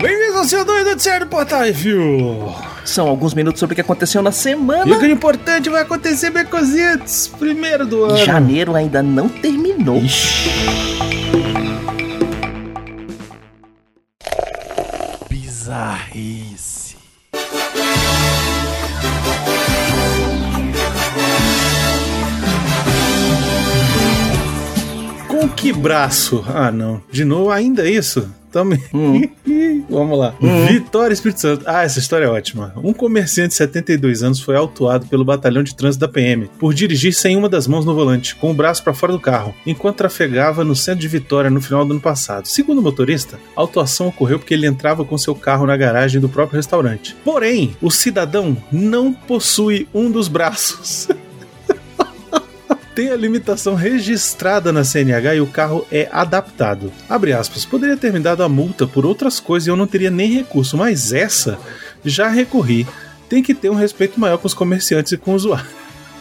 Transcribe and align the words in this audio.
Bem-vindo 0.00 0.38
ao 0.38 0.44
seu 0.44 0.64
doido 0.64 0.94
de 0.96 1.02
sério 1.02 1.26
Portal 1.26 1.60
Review. 1.62 2.52
São 2.84 3.08
alguns 3.08 3.34
minutos 3.34 3.58
sobre 3.58 3.72
o 3.72 3.74
que 3.74 3.80
aconteceu 3.80 4.22
na 4.22 4.30
E 4.30 4.32
o 4.32 4.36
semana. 4.36 4.98
que 4.98 5.04
é 5.04 5.10
importante 5.10 5.68
vai 5.68 5.82
acontecer, 5.82 6.30
Becositos, 6.30 7.28
primeiro 7.38 7.84
do 7.86 8.04
ano. 8.04 8.16
Janeiro 8.18 8.74
ainda 8.74 9.02
não 9.02 9.28
terminou. 9.28 9.96
Ixi. 9.98 10.50
Que 25.66 25.72
braço? 25.72 26.44
Ah, 26.46 26.70
não. 26.70 27.02
De 27.10 27.24
novo, 27.24 27.50
ainda 27.50 27.90
isso? 27.90 28.30
Tamo... 28.52 28.78
Hum. 28.94 29.20
Vamos 29.90 30.16
lá. 30.16 30.32
Vitória 30.68 31.12
Espírito 31.12 31.40
Santo. 31.40 31.64
Ah, 31.66 31.82
essa 31.82 31.98
história 31.98 32.26
é 32.26 32.28
ótima. 32.28 32.72
Um 32.76 32.92
comerciante 32.92 33.48
de 33.48 33.54
72 33.54 34.22
anos 34.22 34.40
foi 34.40 34.54
autuado 34.54 35.06
pelo 35.06 35.24
batalhão 35.24 35.64
de 35.64 35.74
trânsito 35.74 36.06
da 36.06 36.12
PM 36.12 36.48
por 36.56 36.72
dirigir 36.72 37.12
sem 37.12 37.36
uma 37.36 37.48
das 37.48 37.66
mãos 37.66 37.84
no 37.84 37.96
volante, 37.96 38.36
com 38.36 38.52
o 38.52 38.54
braço 38.54 38.84
para 38.84 38.94
fora 38.94 39.12
do 39.12 39.18
carro, 39.18 39.54
enquanto 39.66 39.96
trafegava 39.96 40.62
no 40.62 40.76
centro 40.76 41.00
de 41.00 41.08
Vitória 41.08 41.50
no 41.50 41.60
final 41.60 41.84
do 41.84 41.92
ano 41.92 42.00
passado. 42.00 42.46
Segundo 42.46 42.78
o 42.78 42.82
motorista, 42.82 43.36
a 43.56 43.60
autuação 43.60 44.06
ocorreu 44.06 44.38
porque 44.38 44.54
ele 44.54 44.68
entrava 44.68 45.04
com 45.04 45.18
seu 45.18 45.34
carro 45.34 45.66
na 45.66 45.76
garagem 45.76 46.20
do 46.20 46.28
próprio 46.28 46.58
restaurante. 46.58 47.16
Porém, 47.24 47.76
o 47.82 47.90
cidadão 47.90 48.56
não 48.70 49.12
possui 49.12 49.88
um 49.92 50.12
dos 50.12 50.28
braços. 50.28 51.08
tem 52.96 53.10
a 53.10 53.16
limitação 53.16 53.74
registrada 53.74 54.72
na 54.72 54.82
CNH 54.82 55.34
e 55.34 55.40
o 55.42 55.46
carro 55.46 55.86
é 55.92 56.08
adaptado. 56.10 56.90
Abre 57.06 57.34
aspas, 57.34 57.62
poderia 57.62 57.94
ter 57.94 58.10
me 58.10 58.18
dado 58.18 58.42
a 58.42 58.48
multa 58.48 58.86
por 58.86 59.04
outras 59.04 59.38
coisas 59.38 59.66
e 59.66 59.70
eu 59.70 59.76
não 59.76 59.86
teria 59.86 60.10
nem 60.10 60.32
recurso, 60.32 60.78
mas 60.78 61.12
essa 61.12 61.58
já 62.02 62.26
recorri. 62.28 62.86
Tem 63.28 63.42
que 63.42 63.52
ter 63.52 63.68
um 63.68 63.74
respeito 63.74 64.18
maior 64.18 64.38
com 64.38 64.46
os 64.46 64.54
comerciantes 64.54 65.12
e 65.12 65.18
com 65.18 65.32
o 65.32 65.34
usuário. 65.34 65.66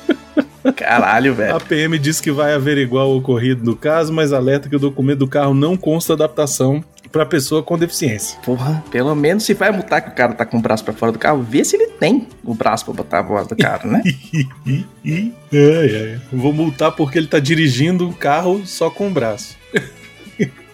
Caralho, 0.76 1.34
velho. 1.34 1.56
A 1.56 1.62
PM 1.62 1.98
diz 1.98 2.20
que 2.20 2.30
vai 2.30 2.54
averiguar 2.54 3.06
o 3.06 3.20
ocorrido 3.20 3.64
no 3.64 3.78
caso, 3.78 4.12
mas 4.12 4.34
alerta 4.34 4.68
que 4.68 4.76
o 4.76 4.80
documento 4.80 5.20
do 5.20 5.28
carro 5.28 5.54
não 5.54 5.78
consta 5.78 6.12
adaptação 6.12 6.84
para 7.16 7.26
pessoa 7.26 7.64
com 7.64 7.78
deficiência. 7.78 8.38
Porra, 8.44 8.84
pelo 8.92 9.16
menos 9.16 9.46
se 9.46 9.54
vai 9.54 9.72
multar 9.72 10.02
que 10.02 10.10
o 10.10 10.14
cara 10.14 10.34
tá 10.34 10.46
com 10.46 10.58
o 10.58 10.62
braço 10.62 10.84
pra 10.84 10.94
fora 10.94 11.14
do 11.14 11.18
carro, 11.18 11.42
vê 11.42 11.64
se 11.64 11.78
ele 11.78 11.88
tem 11.88 12.28
o 12.44 12.54
braço 12.54 12.84
pra 12.84 12.94
botar 12.94 13.20
a 13.20 13.22
voz 13.22 13.48
do 13.48 13.56
cara, 13.56 13.88
né? 13.88 14.04
Ai, 15.06 15.96
ai. 15.96 16.22
Vou 16.34 16.52
multar 16.52 16.92
porque 16.92 17.18
ele 17.18 17.28
tá 17.28 17.40
dirigindo 17.40 18.10
o 18.10 18.14
carro 18.14 18.66
só 18.66 18.90
com 18.90 19.08
o 19.08 19.12
braço. 19.12 19.56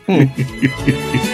Melhor 0.08 0.28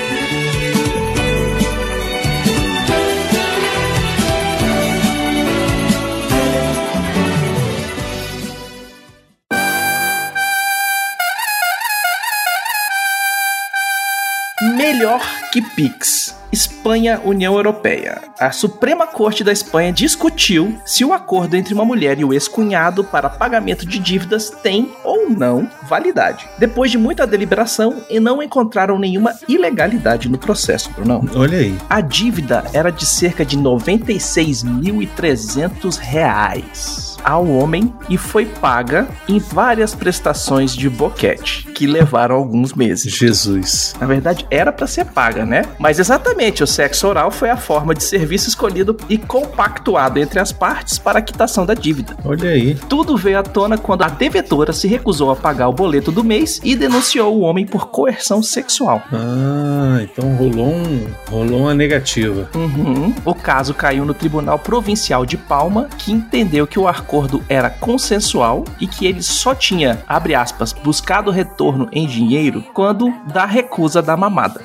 que 15.58 15.62
Pix. 15.76 16.38
Espanha, 16.52 17.20
União 17.26 17.56
Europeia. 17.56 18.22
A 18.40 18.52
Suprema 18.52 19.08
Corte 19.08 19.44
da 19.44 19.52
Espanha 19.52 19.92
discutiu 19.92 20.78
se 20.86 21.04
o 21.04 21.12
acordo 21.12 21.56
entre 21.56 21.74
uma 21.74 21.84
mulher 21.84 22.20
e 22.20 22.24
o 22.24 22.32
ex-cunhado 22.32 23.04
para 23.04 23.28
pagamento 23.28 23.86
de 23.86 24.00
dívidas 24.00 24.50
tem 24.50 24.94
ou 25.04 25.30
não 25.30 25.70
validade. 25.90 26.48
Depois 26.58 26.90
de 26.92 26.98
muita 26.98 27.28
deliberação, 27.28 28.02
e 28.10 28.18
não 28.20 28.42
encontraram 28.42 28.98
nenhuma 29.00 29.36
ilegalidade 29.48 30.30
no 30.30 30.38
processo, 30.38 30.92
Brunão. 30.92 31.28
Olha 31.36 31.58
aí. 31.58 31.76
A 31.90 32.02
dívida 32.02 32.64
era 32.72 32.92
de 32.92 33.06
cerca 33.06 33.44
de 33.44 33.58
96.300 33.58 35.98
reais 35.98 37.17
ao 37.24 37.48
homem 37.48 37.94
e 38.10 38.18
foi 38.18 38.46
paga 38.46 39.08
em 39.28 39.40
várias 39.40 39.94
prestações 39.94 40.76
de 40.76 40.90
boquete, 40.90 41.68
que 41.74 41.88
levaram 41.88 42.36
alguns 42.36 42.74
meses. 42.74 43.12
Jesus. 43.14 43.96
Na 44.00 44.08
verdade, 44.08 44.46
era 44.50 44.72
pra 44.72 44.88
ser 44.88 45.06
paga, 45.06 45.46
né? 45.46 45.64
Mas 45.80 46.00
exatamente, 46.00 46.64
o 46.64 46.68
sexo 46.68 47.08
oral 47.08 47.32
foi 47.32 47.50
a 47.50 47.58
forma 47.58 47.94
de 47.94 48.04
serviço 48.04 48.50
escolhido 48.50 48.98
e 49.10 49.18
compactuado 49.18 50.20
entre 50.20 50.40
as 50.40 50.52
partes 50.52 50.98
para 50.98 51.20
a 51.20 51.22
quitação 51.22 51.66
da 51.66 51.74
dívida. 51.74 52.16
Olha 52.24 52.50
aí. 52.50 52.76
Tudo 52.90 53.18
veio 53.18 53.40
à 53.40 53.44
tona 53.44 53.78
quando 53.78 54.04
a 54.04 54.10
devedora 54.10 54.74
se 54.74 54.88
recusou 54.88 55.32
a 55.32 55.36
pagar 55.36 55.68
o 55.68 55.74
boleto 55.74 56.12
do 56.12 56.24
mês 56.24 56.60
e 56.64 56.76
denunciou 56.76 57.36
o 57.36 57.42
homem 57.42 57.66
por 57.66 57.88
coerção 57.88 58.42
sexual. 58.42 59.02
Ah, 59.12 60.00
então 60.02 60.36
rolou 60.36 60.68
um, 60.68 61.08
rolou 61.30 61.62
uma 61.62 61.74
negativa. 61.74 62.50
Uhum. 62.56 63.14
O 63.26 63.34
caso 63.34 63.74
caiu 63.74 64.06
no 64.06 64.14
Tribunal 64.14 64.60
Provincial 64.60 65.26
de 65.26 65.38
Palma, 65.38 65.88
que 65.98 66.12
entendeu 66.12 66.68
que 66.68 66.80
o 66.80 66.88
acordo 67.08 67.42
era 67.48 67.70
consensual 67.70 68.66
e 68.82 68.86
que 68.86 69.06
ele 69.08 69.24
só 69.24 69.56
tinha, 69.56 70.04
abre 70.06 70.36
aspas, 70.36 70.74
buscado 70.74 71.32
retorno 71.32 71.88
em 71.94 72.06
dinheiro 72.06 72.62
quando 72.74 73.10
da 73.32 73.46
recusa 73.46 74.02
da 74.02 74.18
mamada. 74.18 74.60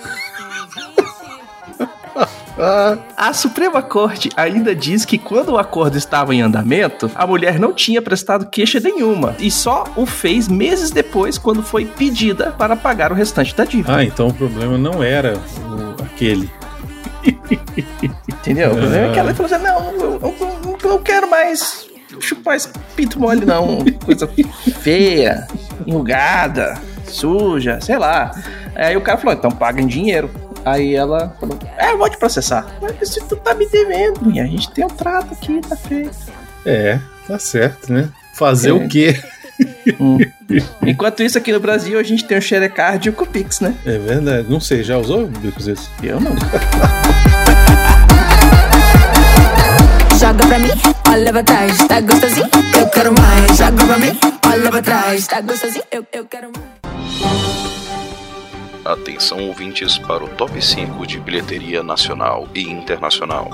A 3.16 3.32
Suprema 3.32 3.80
Corte 3.80 4.28
ainda 4.36 4.74
diz 4.74 5.04
que 5.04 5.16
quando 5.18 5.50
o 5.52 5.58
acordo 5.58 5.96
estava 5.96 6.34
em 6.34 6.42
andamento, 6.42 7.10
a 7.14 7.26
mulher 7.26 7.58
não 7.58 7.72
tinha 7.72 8.02
prestado 8.02 8.46
queixa 8.46 8.78
nenhuma 8.80 9.34
e 9.38 9.50
só 9.50 9.84
o 9.96 10.04
fez 10.04 10.48
meses 10.48 10.90
depois, 10.90 11.38
quando 11.38 11.62
foi 11.62 11.86
pedida 11.86 12.50
para 12.58 12.76
pagar 12.76 13.10
o 13.12 13.14
restante 13.14 13.54
da 13.54 13.64
dívida. 13.64 13.96
Ah, 13.96 14.04
então 14.04 14.28
o 14.28 14.34
problema 14.34 14.76
não 14.76 15.02
era 15.02 15.38
o- 15.38 16.02
aquele. 16.02 16.50
Entendeu? 18.28 18.72
O 18.72 18.76
problema 18.76 19.06
é 19.06 19.12
que 19.12 19.18
ela 19.18 19.34
falou 19.34 19.52
assim: 19.52 19.64
não, 19.64 19.92
eu, 19.92 20.20
eu- 20.20 20.76
eu 20.82 20.88
não 20.90 20.98
quero 20.98 21.30
mais 21.30 21.86
chupar 22.20 22.56
esse 22.56 22.68
pinto 22.96 23.18
mole, 23.20 23.44
não. 23.44 23.78
Coisa 24.04 24.28
feia, 24.80 25.46
enrugada, 25.86 26.78
suja, 27.06 27.80
sei 27.80 27.98
lá. 27.98 28.30
Aí 28.74 28.96
o 28.96 29.00
cara 29.00 29.18
falou: 29.18 29.34
então 29.34 29.50
paga 29.50 29.80
em 29.80 29.86
dinheiro. 29.86 30.30
Aí 30.64 30.94
ela 30.94 31.34
falou: 31.40 31.58
é, 31.78 31.92
eu 31.92 31.98
vou 31.98 32.08
te 32.08 32.16
processar. 32.16 32.66
Mas 32.80 33.08
se 33.08 33.20
tu 33.24 33.36
tá 33.36 33.54
me 33.54 33.66
devendo, 33.68 34.30
e 34.30 34.40
a 34.40 34.44
gente 34.46 34.70
tem 34.72 34.84
um 34.84 34.88
trato 34.88 35.32
aqui, 35.32 35.60
tá 35.68 35.76
feito. 35.76 36.16
É, 36.64 36.98
tá 37.26 37.38
certo, 37.38 37.92
né? 37.92 38.08
Fazer 38.34 38.70
É. 38.70 38.72
o 38.72 38.88
quê? 38.88 39.20
Hum. 40.00 40.18
Enquanto 40.86 41.22
isso, 41.22 41.36
aqui 41.38 41.52
no 41.52 41.60
Brasil, 41.60 41.98
a 41.98 42.02
gente 42.02 42.24
tem 42.24 42.36
o 42.38 42.42
Xerecard 42.42 43.06
e 43.06 43.10
o 43.10 43.12
Cupix, 43.12 43.60
né? 43.60 43.74
É 43.84 43.98
verdade. 43.98 44.48
Não 44.50 44.60
sei, 44.60 44.82
já 44.82 44.96
usou, 44.98 45.26
Bicos, 45.26 45.66
isso? 45.68 45.90
Eu 46.02 46.20
não. 46.20 46.32
Joga 50.22 50.46
pra 50.46 50.56
mim, 50.60 50.68
olha 51.10 51.32
pra 51.32 51.42
trás, 51.42 51.78
tá 51.88 52.00
gostosinho? 52.00 52.48
Eu 52.78 52.88
quero 52.90 53.12
mais. 53.12 53.58
Joga 53.58 53.84
pra 53.84 53.98
mim, 53.98 54.18
olha 54.46 54.70
pra 54.70 54.80
trás, 54.80 55.26
tá 55.26 55.40
gostosinho? 55.40 55.82
Eu, 55.90 56.06
eu 56.12 56.24
quero 56.26 56.48
mais. 56.54 56.72
Atenção 58.84 59.48
ouvintes 59.48 59.98
para 59.98 60.22
o 60.22 60.28
top 60.28 60.62
5 60.62 61.04
de 61.08 61.18
bilheteria 61.18 61.82
nacional 61.82 62.46
e 62.54 62.62
internacional. 62.62 63.50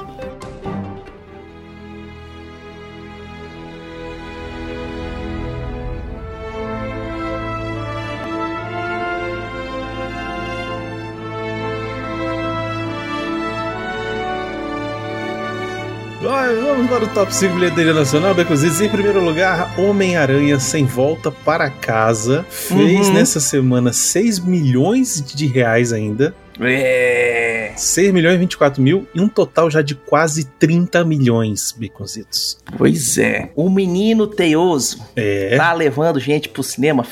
Vamos 16.55 16.89
para 16.89 17.05
o 17.05 17.09
top 17.09 17.35
5 17.35 17.55
bilheteria 17.55 17.93
nacional, 17.95 18.35
Becositos. 18.35 18.81
Em 18.81 18.89
primeiro 18.89 19.23
lugar, 19.25 19.79
Homem-Aranha 19.79 20.59
Sem 20.59 20.85
Volta 20.85 21.31
para 21.31 21.69
Casa. 21.71 22.45
Fez 22.49 23.09
Uhum. 23.09 23.15
nessa 23.15 23.41
semana 23.41 23.93
6 23.93 24.39
milhões 24.39 25.23
de 25.23 25.47
reais 25.47 25.93
ainda. 25.93 26.35
É. 26.61 27.73
6 27.77 28.13
milhões 28.13 28.35
e 28.35 28.39
24 28.39 28.83
mil 28.83 29.07
e 29.15 29.21
um 29.21 29.29
total 29.29 29.71
já 29.71 29.81
de 29.83 29.95
quase 29.95 30.45
30 30.59 31.05
milhões, 31.05 31.73
Becositos. 31.77 32.59
Pois 32.77 33.17
é. 33.19 33.51
O 33.55 33.71
menino 33.71 34.27
teioso 34.27 34.99
É, 35.15 35.57
tá 35.57 35.73
levando 35.73 36.19
gente 36.19 36.49
pro 36.49 36.63
cinema 36.63 37.05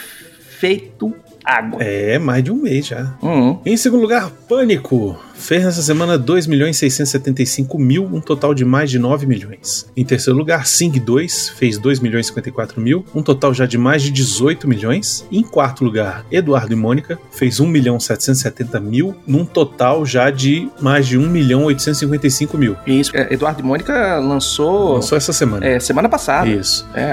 feito 0.58 1.14
água. 1.44 1.80
é 1.82 2.18
mais 2.18 2.42
de 2.42 2.50
um 2.50 2.56
mês 2.56 2.86
já. 2.88 3.14
Hum. 3.22 3.58
Em 3.64 3.76
segundo 3.76 4.00
lugar, 4.02 4.30
Pânico. 4.48 5.16
Fez 5.38 5.64
nessa 5.64 5.82
semana 5.82 6.16
2 6.18 6.46
milhões 6.46 6.76
675 6.76 7.78
mil, 7.78 8.04
um 8.04 8.20
total 8.20 8.54
de 8.54 8.64
mais 8.64 8.90
de 8.90 8.98
9 8.98 9.26
milhões. 9.26 9.86
Em 9.96 10.04
terceiro 10.04 10.36
lugar, 10.38 10.66
Sing 10.66 10.90
2 10.98 11.50
fez 11.50 11.78
2 11.78 12.00
milhões 12.00 12.26
54 12.26 12.80
mil, 12.80 13.04
um 13.14 13.22
total 13.22 13.52
já 13.54 13.66
de 13.66 13.78
mais 13.78 14.02
de 14.02 14.10
18 14.10 14.66
milhões. 14.68 15.24
Em 15.30 15.42
quarto 15.42 15.84
lugar, 15.84 16.24
Eduardo 16.30 16.72
e 16.72 16.76
Mônica 16.76 17.18
fez 17.30 17.60
1 17.60 17.66
milhão 17.66 17.98
770 18.00 18.80
mil, 18.80 19.14
num 19.26 19.44
total 19.44 20.04
já 20.06 20.30
de 20.30 20.68
mais 20.80 21.06
de 21.06 21.16
1 21.18 21.28
milhão 21.28 21.64
855 21.64 22.56
mil. 22.58 22.76
Isso, 22.86 23.16
é, 23.16 23.32
Eduardo 23.32 23.60
e 23.60 23.64
Mônica 23.64 24.18
lançou, 24.18 24.94
Lançou 24.94 25.16
essa 25.18 25.32
semana. 25.32 25.64
é, 25.66 25.78
semana 25.80 26.08
passada. 26.08 26.48
Isso. 26.48 26.86
É, 26.94 27.10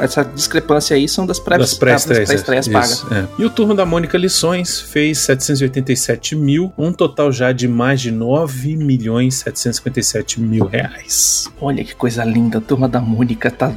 essa 0.00 0.22
discrepância 0.24 0.94
aí 0.96 1.08
são 1.08 1.26
das 1.26 1.38
pré- 1.40 1.58
Das 1.58 1.74
pré-estreias. 1.74 2.28
das 2.28 2.42
pré-estreias 2.42 2.68
é. 2.68 2.72
pagas. 2.72 2.90
Isso, 2.92 3.06
é. 3.14 3.26
E 3.38 3.44
o 3.44 3.50
Turma 3.50 3.74
da 3.74 3.84
Mônica 3.86 4.16
Lições 4.18 4.80
fez 4.80 5.18
787 5.18 6.36
mil, 6.36 6.72
um 6.76 6.92
total 6.92 7.32
já 7.32 7.52
de 7.52 7.61
mais 7.68 8.00
de 8.00 8.10
9 8.10 8.76
milhões 8.76 9.36
757 9.36 10.40
mil 10.40 10.66
reais. 10.66 11.48
Olha 11.60 11.84
que 11.84 11.94
coisa 11.94 12.24
linda, 12.24 12.58
a 12.58 12.60
turma 12.60 12.88
da 12.88 13.00
Mônica 13.00 13.50
tá 13.50 13.74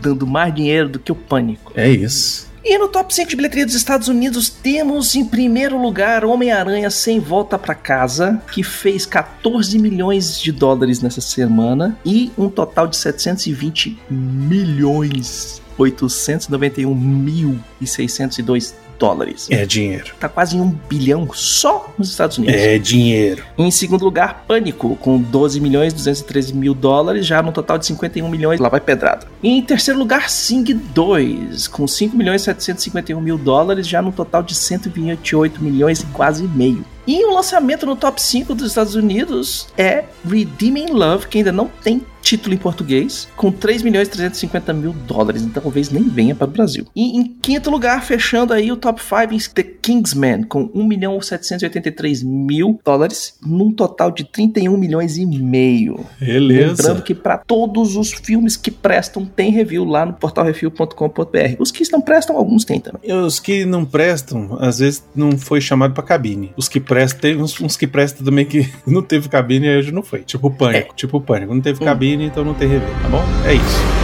dando 0.00 0.26
mais 0.26 0.54
dinheiro 0.54 0.88
do 0.88 0.98
que 0.98 1.12
o 1.12 1.14
pânico. 1.14 1.72
É 1.74 1.88
isso. 1.88 2.50
E 2.64 2.78
no 2.78 2.86
top 2.86 3.12
5 3.12 3.28
de 3.28 3.34
bilheteria 3.34 3.66
dos 3.66 3.74
Estados 3.74 4.06
Unidos 4.06 4.48
temos 4.48 5.16
em 5.16 5.24
primeiro 5.24 5.76
lugar 5.76 6.24
Homem-Aranha 6.24 6.90
Sem 6.90 7.18
Volta 7.18 7.58
pra 7.58 7.74
Casa, 7.74 8.40
que 8.52 8.62
fez 8.62 9.04
14 9.04 9.76
milhões 9.80 10.40
de 10.40 10.52
dólares 10.52 11.02
nessa 11.02 11.20
semana 11.20 11.98
e 12.06 12.30
um 12.38 12.48
total 12.48 12.86
de 12.86 12.96
720 12.96 13.98
milhões 14.08 15.60
891 15.76 16.94
mil 16.94 17.58
e 17.80 17.86
602 17.86 18.76
dólares. 19.02 19.48
É 19.50 19.66
dinheiro. 19.66 20.14
Tá 20.20 20.28
quase 20.28 20.56
em 20.56 20.60
um 20.60 20.70
bilhão 20.88 21.28
só 21.34 21.92
nos 21.98 22.10
Estados 22.10 22.38
Unidos. 22.38 22.54
É 22.54 22.78
dinheiro. 22.78 23.42
Em 23.58 23.68
segundo 23.68 24.04
lugar, 24.04 24.44
Pânico, 24.46 24.94
com 24.94 25.20
12 25.20 25.60
milhões 25.60 25.92
213 25.92 26.54
mil 26.54 26.72
dólares, 26.72 27.26
já 27.26 27.42
no 27.42 27.50
total 27.50 27.78
de 27.78 27.86
51 27.86 28.28
milhões, 28.28 28.60
lá 28.60 28.68
vai 28.68 28.78
pedrada. 28.78 29.26
E 29.42 29.48
em 29.48 29.60
terceiro 29.60 29.98
lugar, 29.98 30.30
Sing 30.30 30.62
2, 30.62 31.66
com 31.66 31.84
5 31.84 32.16
milhões 32.16 32.42
751 32.42 33.20
mil 33.20 33.36
dólares, 33.36 33.88
já 33.88 34.00
no 34.00 34.12
total 34.12 34.44
de 34.44 34.54
128 34.54 35.60
milhões 35.60 36.00
e 36.00 36.06
quase 36.06 36.44
meio. 36.44 36.84
E 37.04 37.24
o 37.24 37.34
lançamento 37.34 37.84
no 37.84 37.96
top 37.96 38.22
5 38.22 38.54
dos 38.54 38.68
Estados 38.68 38.94
Unidos 38.94 39.66
é 39.76 40.04
Redeeming 40.24 40.92
Love, 40.92 41.26
que 41.26 41.38
ainda 41.38 41.50
não 41.50 41.66
tem 41.66 42.00
título 42.22 42.54
em 42.54 42.58
português, 42.58 43.28
com 43.36 43.50
3 43.50 43.82
milhões 43.82 44.08
350 44.08 44.72
mil 44.72 44.92
dólares, 45.06 45.42
então 45.42 45.62
talvez 45.62 45.90
nem 45.90 46.04
venha 46.04 46.34
para 46.34 46.46
o 46.46 46.50
Brasil. 46.50 46.86
E 46.96 47.16
em 47.18 47.24
quinto 47.24 47.70
lugar, 47.70 48.02
fechando 48.04 48.52
aí 48.54 48.70
o 48.72 48.76
top 48.76 49.00
5, 49.02 49.54
The 49.54 49.62
Kingsman, 49.62 50.44
com 50.44 50.70
1 50.74 50.84
milhão 50.86 51.20
783 51.20 52.22
mil 52.22 52.80
dólares, 52.84 53.34
num 53.44 53.72
total 53.72 54.10
de 54.10 54.24
31 54.24 54.76
milhões 54.76 55.16
e 55.18 55.26
meio. 55.26 56.06
Beleza. 56.20 56.70
Lembrando 56.82 57.02
que 57.02 57.14
para 57.14 57.38
todos 57.38 57.96
os 57.96 58.12
filmes 58.12 58.56
que 58.56 58.70
prestam, 58.70 59.24
tem 59.26 59.50
review 59.50 59.84
lá 59.84 60.06
no 60.06 60.12
portalrefil.com.br. 60.14 61.56
Os 61.58 61.70
que 61.70 61.82
não 61.92 62.00
prestam, 62.00 62.36
alguns 62.36 62.64
tem 62.64 62.80
também. 62.80 63.00
E 63.04 63.12
Os 63.12 63.38
que 63.40 63.64
não 63.64 63.84
prestam, 63.84 64.56
às 64.60 64.78
vezes 64.78 65.04
não 65.14 65.36
foi 65.36 65.60
chamado 65.60 65.92
pra 65.92 66.02
cabine. 66.02 66.52
Os 66.56 66.68
que 66.68 66.80
prestam, 66.80 67.20
tem 67.20 67.36
uns, 67.36 67.60
uns 67.60 67.76
que 67.76 67.86
prestam 67.86 68.24
também 68.24 68.46
que 68.46 68.68
não 68.86 69.02
teve 69.02 69.28
cabine 69.28 69.66
e 69.66 69.76
hoje 69.78 69.92
não 69.92 70.02
foi. 70.02 70.20
Tipo 70.20 70.46
o 70.48 70.50
Pânico. 70.50 70.94
Tipo 70.94 71.18
o 71.18 71.20
Pânico. 71.20 71.52
Não 71.52 71.60
teve 71.60 71.82
Hum. 71.82 71.84
cabine, 71.86 72.11
então 72.20 72.44
não 72.44 72.54
tem 72.54 72.68
review, 72.68 72.94
tá 73.02 73.08
bom? 73.08 73.24
É 73.46 73.54
isso. 73.54 74.02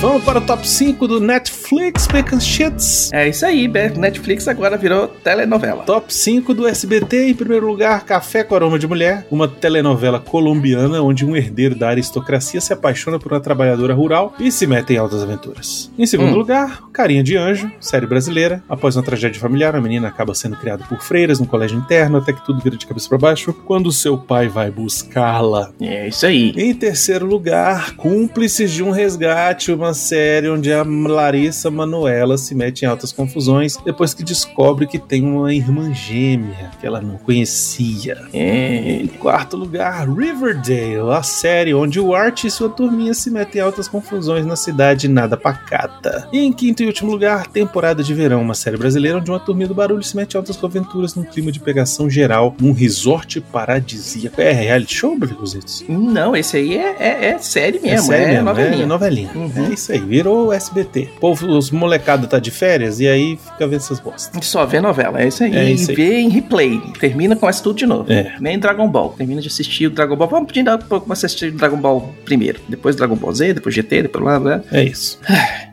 Vamos 0.00 0.24
para 0.24 0.38
o 0.38 0.42
top 0.42 0.68
5 0.68 1.06
do 1.06 1.20
Netflix 1.20 1.61
Bacon 1.76 2.38
Shits. 2.38 3.10
É 3.12 3.28
isso 3.28 3.46
aí, 3.46 3.66
Netflix 3.96 4.46
agora 4.46 4.76
virou 4.76 5.08
telenovela. 5.08 5.84
Top 5.84 6.12
5 6.12 6.52
do 6.52 6.66
SBT, 6.68 7.28
em 7.30 7.34
primeiro 7.34 7.66
lugar, 7.66 8.04
Café 8.04 8.44
com 8.44 8.54
Aroma 8.54 8.78
de 8.78 8.86
Mulher, 8.86 9.26
uma 9.30 9.48
telenovela 9.48 10.20
colombiana 10.20 11.00
onde 11.02 11.24
um 11.24 11.34
herdeiro 11.34 11.74
da 11.74 11.88
aristocracia 11.88 12.60
se 12.60 12.72
apaixona 12.72 13.18
por 13.18 13.32
uma 13.32 13.40
trabalhadora 13.40 13.94
rural 13.94 14.34
e 14.38 14.52
se 14.52 14.66
mete 14.66 14.92
em 14.92 14.98
altas 14.98 15.22
aventuras. 15.22 15.90
Em 15.98 16.04
segundo 16.06 16.32
Hum. 16.32 16.36
lugar, 16.36 16.82
Carinha 16.92 17.22
de 17.22 17.36
Anjo, 17.36 17.70
série 17.80 18.06
brasileira. 18.06 18.62
Após 18.68 18.94
uma 18.96 19.02
tragédia 19.02 19.40
familiar, 19.40 19.74
a 19.74 19.80
menina 19.80 20.08
acaba 20.08 20.34
sendo 20.34 20.56
criada 20.56 20.84
por 20.84 21.00
freiras 21.02 21.40
no 21.40 21.46
colégio 21.46 21.78
interno 21.78 22.18
até 22.18 22.32
que 22.32 22.44
tudo 22.44 22.60
vira 22.60 22.76
de 22.76 22.86
cabeça 22.86 23.08
para 23.08 23.18
baixo 23.18 23.52
quando 23.64 23.90
seu 23.92 24.18
pai 24.18 24.46
vai 24.48 24.70
buscá-la. 24.70 25.70
É 25.80 26.08
isso 26.08 26.26
aí. 26.26 26.52
Em 26.56 26.74
terceiro 26.74 27.24
lugar, 27.26 27.96
Cúmplices 27.96 28.70
de 28.70 28.82
um 28.82 28.90
Resgate, 28.90 29.72
uma 29.72 29.94
série 29.94 30.48
onde 30.50 30.72
a 30.72 30.82
Larissa 30.84 31.61
Manoela 31.70 32.36
se 32.38 32.54
mete 32.54 32.82
em 32.82 32.86
altas 32.86 33.12
confusões 33.12 33.76
depois 33.84 34.14
que 34.14 34.22
descobre 34.22 34.86
que 34.86 34.98
tem 34.98 35.24
uma 35.24 35.54
irmã 35.54 35.92
gêmea 35.92 36.70
que 36.80 36.86
ela 36.86 37.00
não 37.00 37.16
conhecia. 37.16 38.18
É. 38.32 39.02
Em 39.02 39.06
quarto 39.06 39.56
lugar, 39.56 40.08
Riverdale, 40.08 41.10
a 41.12 41.22
série 41.22 41.74
onde 41.74 42.00
o 42.00 42.14
Art 42.14 42.44
e 42.44 42.50
sua 42.50 42.68
turminha 42.68 43.14
se 43.14 43.30
metem 43.30 43.60
em 43.60 43.64
altas 43.64 43.88
confusões 43.88 44.46
na 44.46 44.56
cidade 44.56 45.08
nada 45.08 45.36
pacata. 45.36 46.28
E 46.32 46.38
em 46.38 46.52
quinto 46.52 46.82
e 46.82 46.86
último 46.86 47.10
lugar, 47.10 47.46
Temporada 47.46 48.02
de 48.02 48.14
Verão, 48.14 48.42
uma 48.42 48.54
série 48.54 48.76
brasileira 48.76 49.18
onde 49.18 49.30
uma 49.30 49.40
turminha 49.40 49.68
do 49.68 49.74
barulho 49.74 50.02
se 50.02 50.16
mete 50.16 50.34
em 50.34 50.38
altas 50.38 50.62
aventuras 50.62 51.14
num 51.14 51.24
clima 51.24 51.52
de 51.52 51.60
pegação 51.60 52.08
geral 52.08 52.54
num 52.60 52.72
resort 52.72 53.40
paradisíaco. 53.40 54.40
É 54.40 54.52
reality 54.52 54.94
show, 54.94 55.18
Brigositos? 55.18 55.84
Não, 55.88 56.36
esse 56.36 56.56
aí 56.56 56.76
é, 56.76 56.96
é, 56.98 57.24
é 57.26 57.38
série 57.38 57.80
mesmo, 57.80 58.12
é, 58.12 58.16
série 58.16 58.32
mesmo, 58.32 58.44
novelinha. 58.44 58.82
É 58.82 58.86
novelinha. 58.86 59.30
Uhum. 59.34 59.66
É 59.70 59.74
isso 59.74 59.92
aí, 59.92 59.98
virou 59.98 60.52
SBT. 60.52 61.10
Povo, 61.20 61.51
os 61.56 61.70
molecados 61.70 62.28
tá 62.28 62.38
de 62.38 62.50
férias 62.50 63.00
e 63.00 63.08
aí 63.08 63.36
fica 63.36 63.66
vendo 63.66 63.80
essas 63.80 64.00
bostas. 64.00 64.44
Só 64.46 64.64
vê 64.64 64.80
novela, 64.80 65.20
é 65.20 65.28
isso 65.28 65.44
aí. 65.44 65.56
É 65.56 65.70
isso 65.70 65.90
aí. 65.90 65.96
vê 65.96 66.20
em 66.20 66.28
replay. 66.28 66.80
Termina, 66.98 67.36
começa 67.36 67.62
tudo 67.62 67.76
de 67.76 67.86
novo. 67.86 68.12
É. 68.12 68.34
Nem 68.40 68.58
Dragon 68.58 68.88
Ball. 68.88 69.10
Termina 69.10 69.40
de 69.40 69.48
assistir 69.48 69.86
o 69.86 69.90
Dragon 69.90 70.16
Ball. 70.16 70.28
Vamos 70.28 70.52
pedir 70.52 70.64
começar 70.88 71.26
a 71.26 71.26
assistir 71.26 71.46
o 71.46 71.56
Dragon 71.56 71.76
Ball 71.76 72.12
primeiro. 72.24 72.60
Depois 72.68 72.96
Dragon 72.96 73.16
Ball 73.16 73.34
Z, 73.34 73.54
depois 73.54 73.74
GT, 73.74 74.02
depois 74.02 74.24
lá, 74.24 74.38
lá. 74.38 74.62
É 74.70 74.82
isso. 74.82 75.18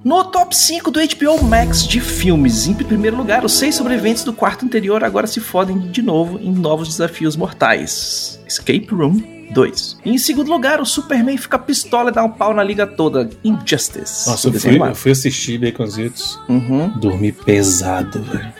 No 0.03 0.23
top 0.23 0.55
5 0.55 0.91
do 0.91 0.99
HBO 0.99 1.43
Max 1.43 1.85
de 1.85 1.99
filmes, 1.99 2.67
em 2.67 2.73
primeiro 2.73 3.17
lugar, 3.17 3.43
os 3.43 3.53
seis 3.53 3.75
sobreviventes 3.75 4.23
do 4.23 4.31
quarto 4.31 4.65
anterior 4.65 5.03
agora 5.03 5.27
se 5.27 5.39
fodem 5.39 5.77
de 5.77 6.01
novo 6.01 6.39
em 6.41 6.51
novos 6.51 6.87
desafios 6.87 7.35
mortais. 7.35 8.39
Escape 8.47 8.87
Room 8.91 9.38
2. 9.51 9.97
E 10.05 10.11
em 10.11 10.17
segundo 10.17 10.49
lugar, 10.51 10.81
o 10.81 10.85
Superman 10.85 11.37
fica 11.37 11.57
pistola 11.57 12.09
e 12.09 12.13
dá 12.13 12.23
um 12.23 12.29
pau 12.29 12.53
na 12.53 12.63
liga 12.63 12.85
toda. 12.85 13.29
Injustice. 13.43 14.27
Nossa, 14.27 14.47
eu 14.47 14.53
fui, 14.53 14.77
eu 14.77 14.95
fui 14.95 15.11
assistir 15.11 15.57
Baconzitos. 15.57 16.39
Uhum. 16.47 16.89
Dormi 16.99 17.31
pesado, 17.31 18.21
velho. 18.23 18.53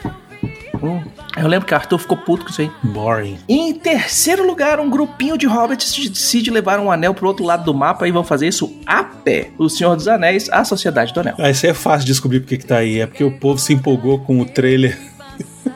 Hum. 0.82 1.02
Eu 1.36 1.46
lembro 1.46 1.66
que 1.66 1.72
o 1.72 1.76
Arthur 1.76 1.98
ficou 1.98 2.16
puto 2.16 2.44
com 2.44 2.50
isso 2.50 2.60
aí. 2.60 2.70
Boring. 2.82 3.38
Em 3.48 3.72
terceiro 3.74 4.46
lugar, 4.46 4.80
um 4.80 4.90
grupinho 4.90 5.38
de 5.38 5.46
hobbits 5.46 6.08
decide 6.08 6.50
levar 6.50 6.80
um 6.80 6.90
anel 6.90 7.14
pro 7.14 7.28
outro 7.28 7.44
lado 7.44 7.64
do 7.64 7.74
mapa 7.74 8.08
e 8.08 8.10
vão 8.10 8.24
fazer 8.24 8.48
isso 8.48 8.74
a 8.86 9.04
pé. 9.04 9.50
O 9.58 9.68
Senhor 9.68 9.94
dos 9.94 10.08
Anéis, 10.08 10.48
a 10.50 10.64
Sociedade 10.64 11.12
do 11.12 11.20
Anel. 11.20 11.34
Ah, 11.38 11.50
isso 11.50 11.66
aí 11.66 11.70
é 11.70 11.74
fácil 11.74 12.00
de 12.00 12.12
descobrir 12.12 12.40
porque 12.40 12.58
que 12.58 12.66
tá 12.66 12.78
aí. 12.78 13.00
É 13.00 13.06
porque 13.06 13.22
o 13.22 13.30
povo 13.30 13.60
se 13.60 13.72
empolgou 13.72 14.18
com 14.20 14.40
o 14.40 14.44
trailer. 14.44 14.98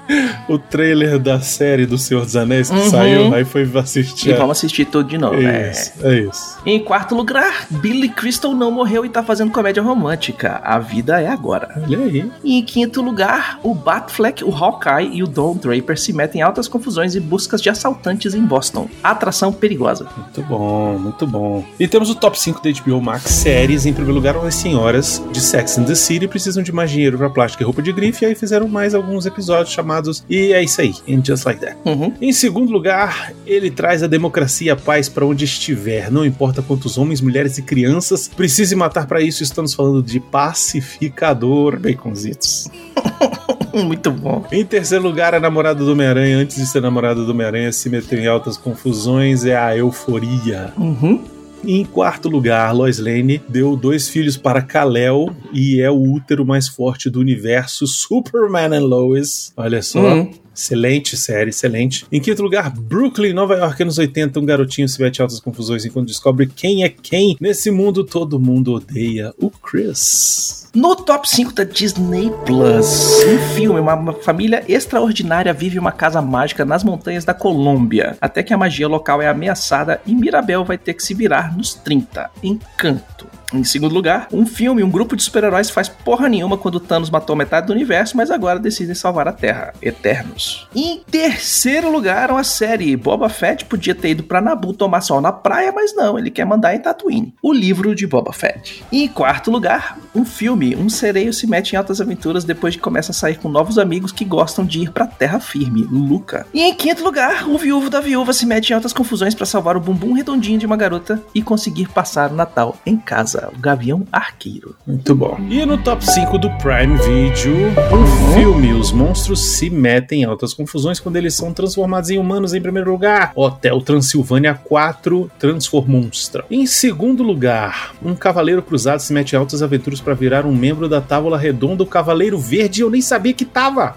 o 0.49 0.59
trailer 0.59 1.19
da 1.19 1.41
série 1.41 1.87
do 1.87 1.97
Senhor 1.99 2.25
dos 2.25 2.37
Anéis 2.37 2.69
que 2.71 2.77
Uhum. 2.77 2.91
saiu, 2.91 3.35
aí 3.35 3.45
foi 3.45 3.71
assistir. 3.79 4.31
E 4.31 4.33
vamos 4.35 4.59
assistir 4.59 4.85
tudo 4.85 5.09
de 5.09 5.19
novo. 5.19 5.35
é 5.37 5.69
É. 5.69 5.71
isso, 5.71 5.93
é 6.03 6.19
isso. 6.21 6.59
Em 6.67 6.79
quarto 6.83 7.15
lugar, 7.15 7.67
Billy 7.71 8.09
Crystal 8.09 8.53
não 8.55 8.71
morreu 8.71 9.05
e 9.05 9.09
tá 9.09 9.23
fazendo 9.23 9.51
comédia 9.51 9.83
romântica. 9.83 10.61
A 10.65 10.79
vida 10.79 11.21
é 11.21 11.29
agora. 11.29 11.69
Olha 11.87 11.99
aí. 11.99 12.31
E 12.43 12.59
em 12.59 12.63
quinto 12.63 13.01
lugar, 13.03 13.59
o 13.63 13.75
Batfleck, 13.75 14.45
o 14.45 14.51
Hawkeye 14.55 15.11
e 15.13 15.23
o 15.23 15.27
Don 15.27 15.57
Draper 15.57 15.99
se 15.99 16.13
metem 16.13 16.41
em 16.41 16.43
altas 16.45 16.69
confusões 16.69 17.15
e 17.15 17.21
buscas 17.21 17.61
de 17.63 17.71
assaltantes 17.71 18.35
em 18.35 18.43
Boston. 18.45 18.89
Atração 19.03 19.53
perigosa. 19.53 20.07
Muito 20.17 20.43
bom, 20.43 20.99
muito 20.99 21.27
bom. 21.27 21.65
E 21.79 21.87
temos 21.89 22.11
o 22.11 22.15
top 22.15 22.39
5 22.41 22.63
da 22.63 22.71
HBO 22.81 23.01
Max 23.01 23.23
séries. 23.31 23.87
Em 23.87 23.93
primeiro 23.93 24.15
lugar, 24.15 24.37
as 24.45 24.55
senhoras 24.55 25.23
de 25.33 25.41
Sex 25.41 25.79
and 25.79 25.85
the 25.85 25.95
City 25.95 26.27
precisam 26.29 26.63
de 26.63 26.73
mais 26.73 26.91
dinheiro 26.91 27.17
pra 27.19 27.31
plástica 27.31 27.63
e 27.63 27.67
roupa 27.67 27.81
de 27.83 27.93
grife. 27.93 28.25
E 28.25 28.29
aí 28.29 28.35
fizeram 28.35 28.69
mais 28.69 28.95
alguns 28.95 29.27
episódios 29.27 29.73
chamados 29.75 29.94
E 30.29 30.53
é 30.53 30.63
isso 30.63 30.81
aí, 30.81 30.95
And 31.09 31.25
Just 31.25 31.45
Like 31.45 31.61
That. 31.61 31.77
Uhum. 31.85 32.13
Em 32.21 32.33
segundo 32.33 32.73
lugar, 32.73 33.33
ele 33.47 33.71
traz 33.71 34.03
a 34.03 34.07
democracia 34.07 34.69
e 34.69 34.71
a 34.71 34.77
paz 34.77 35.09
para 35.09 35.27
onde 35.27 35.45
estiver. 35.45 36.11
Não 36.11 36.25
importa 36.25 36.63
quantos 36.63 36.97
homens, 36.97 37.21
mulheres 37.21 37.59
e 37.59 37.63
crianças 37.63 38.29
precise 38.29 38.75
matar 38.75 39.07
para 39.07 39.21
isso. 39.21 39.43
Estamos 39.43 39.75
falando 39.75 40.03
de 40.03 40.21
pacificador, 40.21 41.79
baconzitos. 41.79 42.69
Muito 43.75 44.11
bom. 44.11 44.47
Em 44.53 44.65
terceiro 44.65 45.03
lugar, 45.03 45.35
a 45.35 45.41
namorada 45.41 45.85
do 45.85 45.91
Homem-Aranha, 45.91 46.39
antes 46.39 46.57
de 46.57 46.67
ser 46.67 46.81
namorada 46.81 47.25
do 47.25 47.31
Homem-Aranha, 47.31 47.73
se 47.73 47.91
meteu 47.91 48.19
em 48.19 48.27
altas 48.27 48.57
confusões. 48.57 49.45
É 49.45 49.57
a 49.57 49.77
euforia. 49.77 50.73
Uhum. 50.79 51.34
Em 51.67 51.85
quarto 51.85 52.29
lugar, 52.29 52.75
Lois 52.75 52.99
Lane 52.99 53.41
deu 53.49 53.77
dois 53.77 54.09
filhos 54.09 54.37
para 54.37 54.61
Kal-El 54.61 55.35
e 55.53 55.81
é 55.81 55.91
o 55.91 56.01
útero 56.13 56.45
mais 56.45 56.69
forte 56.69 57.09
do 57.09 57.21
universo 57.21 57.87
Superman 57.89 58.77
and 58.77 58.85
Lois. 58.85 59.53
Olha 59.57 59.83
só. 59.83 60.01
Uhum. 60.01 60.44
Excelente 60.55 61.17
série, 61.17 61.51
excelente. 61.51 62.07
Em 62.11 62.21
quinto 62.21 62.43
lugar, 62.43 62.71
Brooklyn, 62.71 63.33
Nova 63.33 63.57
York, 63.57 63.83
anos 63.83 63.99
80. 63.99 64.39
Um 64.39 64.47
garotinho 64.47 64.89
se 64.89 65.01
mete 65.01 65.19
em 65.19 65.23
altas 65.23 65.41
confusões 65.41 65.85
enquanto 65.85 66.09
descobre 66.09 66.47
quem 66.47 66.85
é 66.85 66.89
quem. 66.89 67.37
Nesse 67.41 67.71
mundo, 67.71 68.05
todo 68.05 68.39
mundo 68.39 68.75
odeia 68.75 69.33
o 69.39 69.51
Chris. 69.51 70.71
No 70.75 70.97
top 70.97 71.29
5 71.29 71.53
da 71.53 71.63
Disney 71.63 72.33
Plus, 72.45 73.23
um 73.29 73.55
filme, 73.55 73.79
uma 73.79 74.13
família 74.15 74.65
extraordinária 74.67 75.53
vive 75.53 75.79
uma 75.79 75.93
casa 75.93 76.21
mágica 76.21 76.65
nas 76.65 76.83
montanhas 76.83 77.25
da 77.25 77.33
Colômbia, 77.33 78.17
até 78.21 78.43
que 78.43 78.53
a 78.53 78.59
magia 78.59 78.89
local 78.89 79.23
é 79.23 79.29
ameaçada 79.29 80.01
e 80.05 80.13
Mirabel 80.13 80.65
vai 80.65 80.77
ter 80.77 80.95
que 80.95 81.03
se 81.05 81.15
virar 81.15 81.57
nos 81.57 81.75
30. 81.75 82.29
Encanto. 82.43 83.29
Em 83.55 83.63
segundo 83.63 83.95
lugar, 83.95 84.27
um 84.33 84.45
filme, 84.45 84.83
um 84.83 84.91
grupo 84.91 85.15
de 85.15 85.23
super-heróis 85.23 85.71
faz 85.71 85.89
porra 85.89 86.29
nenhuma 86.29 86.59
quando 86.59 86.81
Thanos 86.81 87.09
matou 87.09 87.37
metade 87.37 87.69
do 87.69 87.73
universo, 87.73 88.17
mas 88.17 88.31
agora 88.31 88.59
decidem 88.59 88.95
salvar 88.95 89.29
a 89.29 89.33
Terra. 89.33 89.73
Eternos. 89.81 90.69
Em 90.75 91.01
terceiro 91.09 91.91
lugar, 91.91 92.31
uma 92.31 92.43
série. 92.43 92.97
Boba 92.97 93.29
Fett 93.29 93.65
podia 93.65 93.95
ter 93.95 94.11
ido 94.11 94.25
pra 94.25 94.41
Nabu 94.41 94.73
tomar 94.73 95.01
sol 95.01 95.21
na 95.21 95.31
praia, 95.31 95.73
mas 95.73 95.95
não, 95.95 96.19
ele 96.19 96.31
quer 96.31 96.45
mandar 96.45 96.75
em 96.75 96.81
Tatooine. 96.81 97.35
O 97.41 97.53
livro 97.53 97.95
de 97.95 98.07
Boba 98.07 98.33
Fett. 98.33 98.85
Em 98.91 99.07
quarto 99.07 99.51
lugar, 99.51 99.99
um 100.15 100.25
filme. 100.25 100.75
Um 100.75 100.89
sereio 100.89 101.33
se 101.33 101.47
mete 101.47 101.73
em 101.73 101.77
altas 101.77 102.01
aventuras 102.01 102.45
depois 102.45 102.75
que 102.75 102.83
começa 102.83 103.13
a 103.13 103.15
sair 103.15 103.39
com 103.39 103.49
novos 103.49 103.79
amigos 103.79 104.11
que 104.11 104.25
gostam 104.25 104.65
de 104.65 104.81
ir 104.81 104.91
pra 104.91 105.07
terra 105.07 105.39
firme. 105.39 105.87
Luca. 105.91 106.47
E 106.53 106.63
em 106.63 106.75
quinto 106.75 107.05
lugar, 107.05 107.49
o 107.49 107.57
viúvo 107.57 107.89
da 107.89 108.01
viúva 108.01 108.33
se 108.33 108.47
mete 108.47 108.71
em 108.71 108.75
altas 108.75 108.93
confusões 108.93 109.35
pra 109.35 109.47
salvar 109.47 109.77
o 109.77 109.81
bumbum 109.81 110.13
redondinho 110.13 110.59
de 110.59 110.67
uma 110.67 110.77
garota 110.77 111.23
e 111.35 111.43
conseguir 111.43 111.89
passar 111.89 112.33
o 112.33 112.35
Natal 112.35 112.77
em 112.85 112.97
casa. 112.97 113.44
O 113.53 113.59
Gavião 113.59 114.07
Arqueiro. 114.13 114.75
Muito 114.87 115.15
bom. 115.15 115.37
E 115.49 115.65
no 115.67 115.79
top 115.79 116.05
5 116.05 116.39
do 116.39 116.51
Prime 116.59 116.97
Video, 116.99 117.57
um 117.93 118.35
filme. 118.35 118.73
Os 118.73 118.93
monstros 118.93 119.41
se 119.41 119.71
metem 119.71 120.23
em 120.23 120.25
altas 120.25 120.53
confusões 120.53 121.01
quando 121.01 121.17
eles 121.17 121.35
são 121.35 121.53
transformados 121.53 122.11
em 122.11 122.19
humanos 122.19 122.55
em 122.55 122.61
primeiro 122.61 122.91
lugar. 122.91 123.33
Hotel 123.35 123.81
Transilvânia 123.81 124.55
4 124.55 125.31
Transformonstra. 125.39 126.45
Em 126.51 126.67
segundo 126.67 127.23
lugar, 127.23 127.95
um 128.03 128.15
cavaleiro 128.15 128.63
cruzado 128.63 129.01
se 129.01 129.13
mete 129.13 129.33
em 129.33 129.37
altas 129.37 129.63
aventuras 129.63 130.01
para 130.01 130.15
virar 130.15 130.47
um 130.47 130.55
membro 130.55 130.89
da 130.89 131.01
Távola 131.01 131.39
Redonda, 131.39 131.83
o 131.83 131.87
Cavaleiro 131.87 132.39
Verde. 132.39 132.83
Eu 132.83 132.91
nem 132.91 133.01
sabia 133.01 133.33
que 133.33 133.45
tava. 133.45 133.97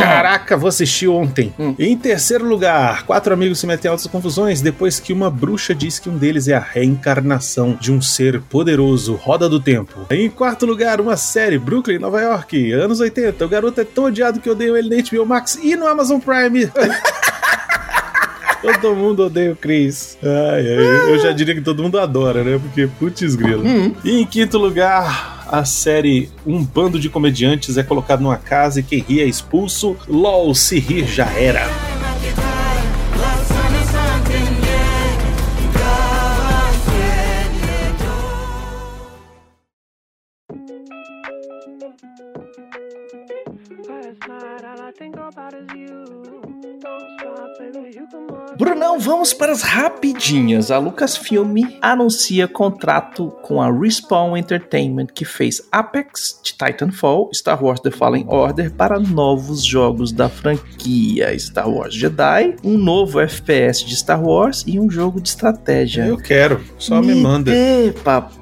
Caraca, 0.00 0.56
vou 0.56 0.68
assistir 0.68 1.08
ontem. 1.08 1.52
Hum. 1.58 1.74
Em 1.78 1.96
terceiro 1.96 2.46
lugar, 2.46 3.04
quatro 3.04 3.32
amigos 3.32 3.58
se 3.58 3.66
metem 3.66 3.88
em 3.88 3.92
altas 3.92 4.06
confusões 4.06 4.60
depois 4.60 4.98
que 4.98 5.12
uma 5.12 5.30
bruxa 5.30 5.74
diz 5.74 5.98
que 5.98 6.08
um 6.08 6.16
deles 6.16 6.48
é 6.48 6.54
a 6.54 6.60
reencarnação 6.60 7.76
de 7.80 7.92
um 7.92 8.00
ser 8.00 8.40
poderoso, 8.42 8.59
Roda 9.14 9.48
do 9.48 9.60
Tempo. 9.60 10.06
Em 10.10 10.28
quarto 10.28 10.66
lugar, 10.66 11.00
uma 11.00 11.16
série, 11.16 11.58
Brooklyn, 11.58 11.98
Nova 11.98 12.20
York, 12.20 12.72
anos 12.72 13.00
80. 13.00 13.44
O 13.44 13.48
garoto 13.48 13.80
é 13.80 13.84
tão 13.84 14.04
odiado 14.04 14.40
que 14.40 14.48
eu 14.48 14.52
odeio 14.52 14.76
ele 14.76 14.94
na 14.94 15.02
HBO 15.02 15.26
Max 15.26 15.58
e 15.62 15.76
no 15.76 15.86
Amazon 15.86 16.18
Prime. 16.20 16.70
Todo 18.62 18.94
mundo 18.94 19.24
odeia 19.24 19.52
o 19.52 19.56
Chris. 19.56 20.18
Ai, 20.22 20.60
ai, 20.60 21.12
eu 21.12 21.18
já 21.18 21.32
diria 21.32 21.54
que 21.54 21.62
todo 21.62 21.82
mundo 21.82 21.98
adora, 21.98 22.44
né? 22.44 22.58
Porque, 22.58 22.86
putz 22.98 23.34
grilo. 23.34 23.62
E 24.04 24.20
em 24.20 24.26
quinto 24.26 24.58
lugar, 24.58 25.46
a 25.48 25.64
série 25.64 26.30
Um 26.46 26.62
Bando 26.62 27.00
de 27.00 27.08
Comediantes 27.08 27.78
é 27.78 27.82
colocado 27.82 28.20
numa 28.20 28.36
casa 28.36 28.80
e 28.80 28.82
quem 28.82 29.00
ri 29.00 29.20
é 29.20 29.24
expulso. 29.24 29.96
LOL, 30.06 30.54
se 30.54 30.78
rir 30.78 31.06
já 31.06 31.26
era. 31.32 31.89
Brunão, 48.56 48.98
vamos 48.98 49.32
para 49.32 49.52
as 49.52 49.62
rapidinhas. 49.62 50.70
A 50.70 50.78
Lucasfilm 50.78 51.56
anuncia 51.80 52.48
contrato 52.48 53.30
com 53.42 53.62
a 53.62 53.70
Respawn 53.70 54.36
Entertainment, 54.36 55.06
que 55.06 55.24
fez 55.24 55.62
Apex 55.70 56.40
de 56.42 56.52
Titanfall, 56.52 57.30
Star 57.32 57.62
Wars 57.62 57.80
The 57.80 57.90
Fallen 57.90 58.26
Order, 58.28 58.72
para 58.72 58.98
novos 58.98 59.64
jogos 59.64 60.12
da 60.12 60.28
franquia 60.28 61.38
Star 61.38 61.68
Wars 61.68 61.94
Jedi, 61.94 62.56
um 62.64 62.76
novo 62.76 63.20
FPS 63.20 63.84
de 63.84 63.96
Star 63.96 64.22
Wars 64.22 64.64
e 64.66 64.80
um 64.80 64.90
jogo 64.90 65.20
de 65.20 65.28
estratégia. 65.28 66.06
Eu 66.06 66.16
quero, 66.16 66.60
só 66.78 67.00
me 67.00 67.14
manda. 67.14 67.50
dê, 67.50 67.92
papai. 68.02 68.39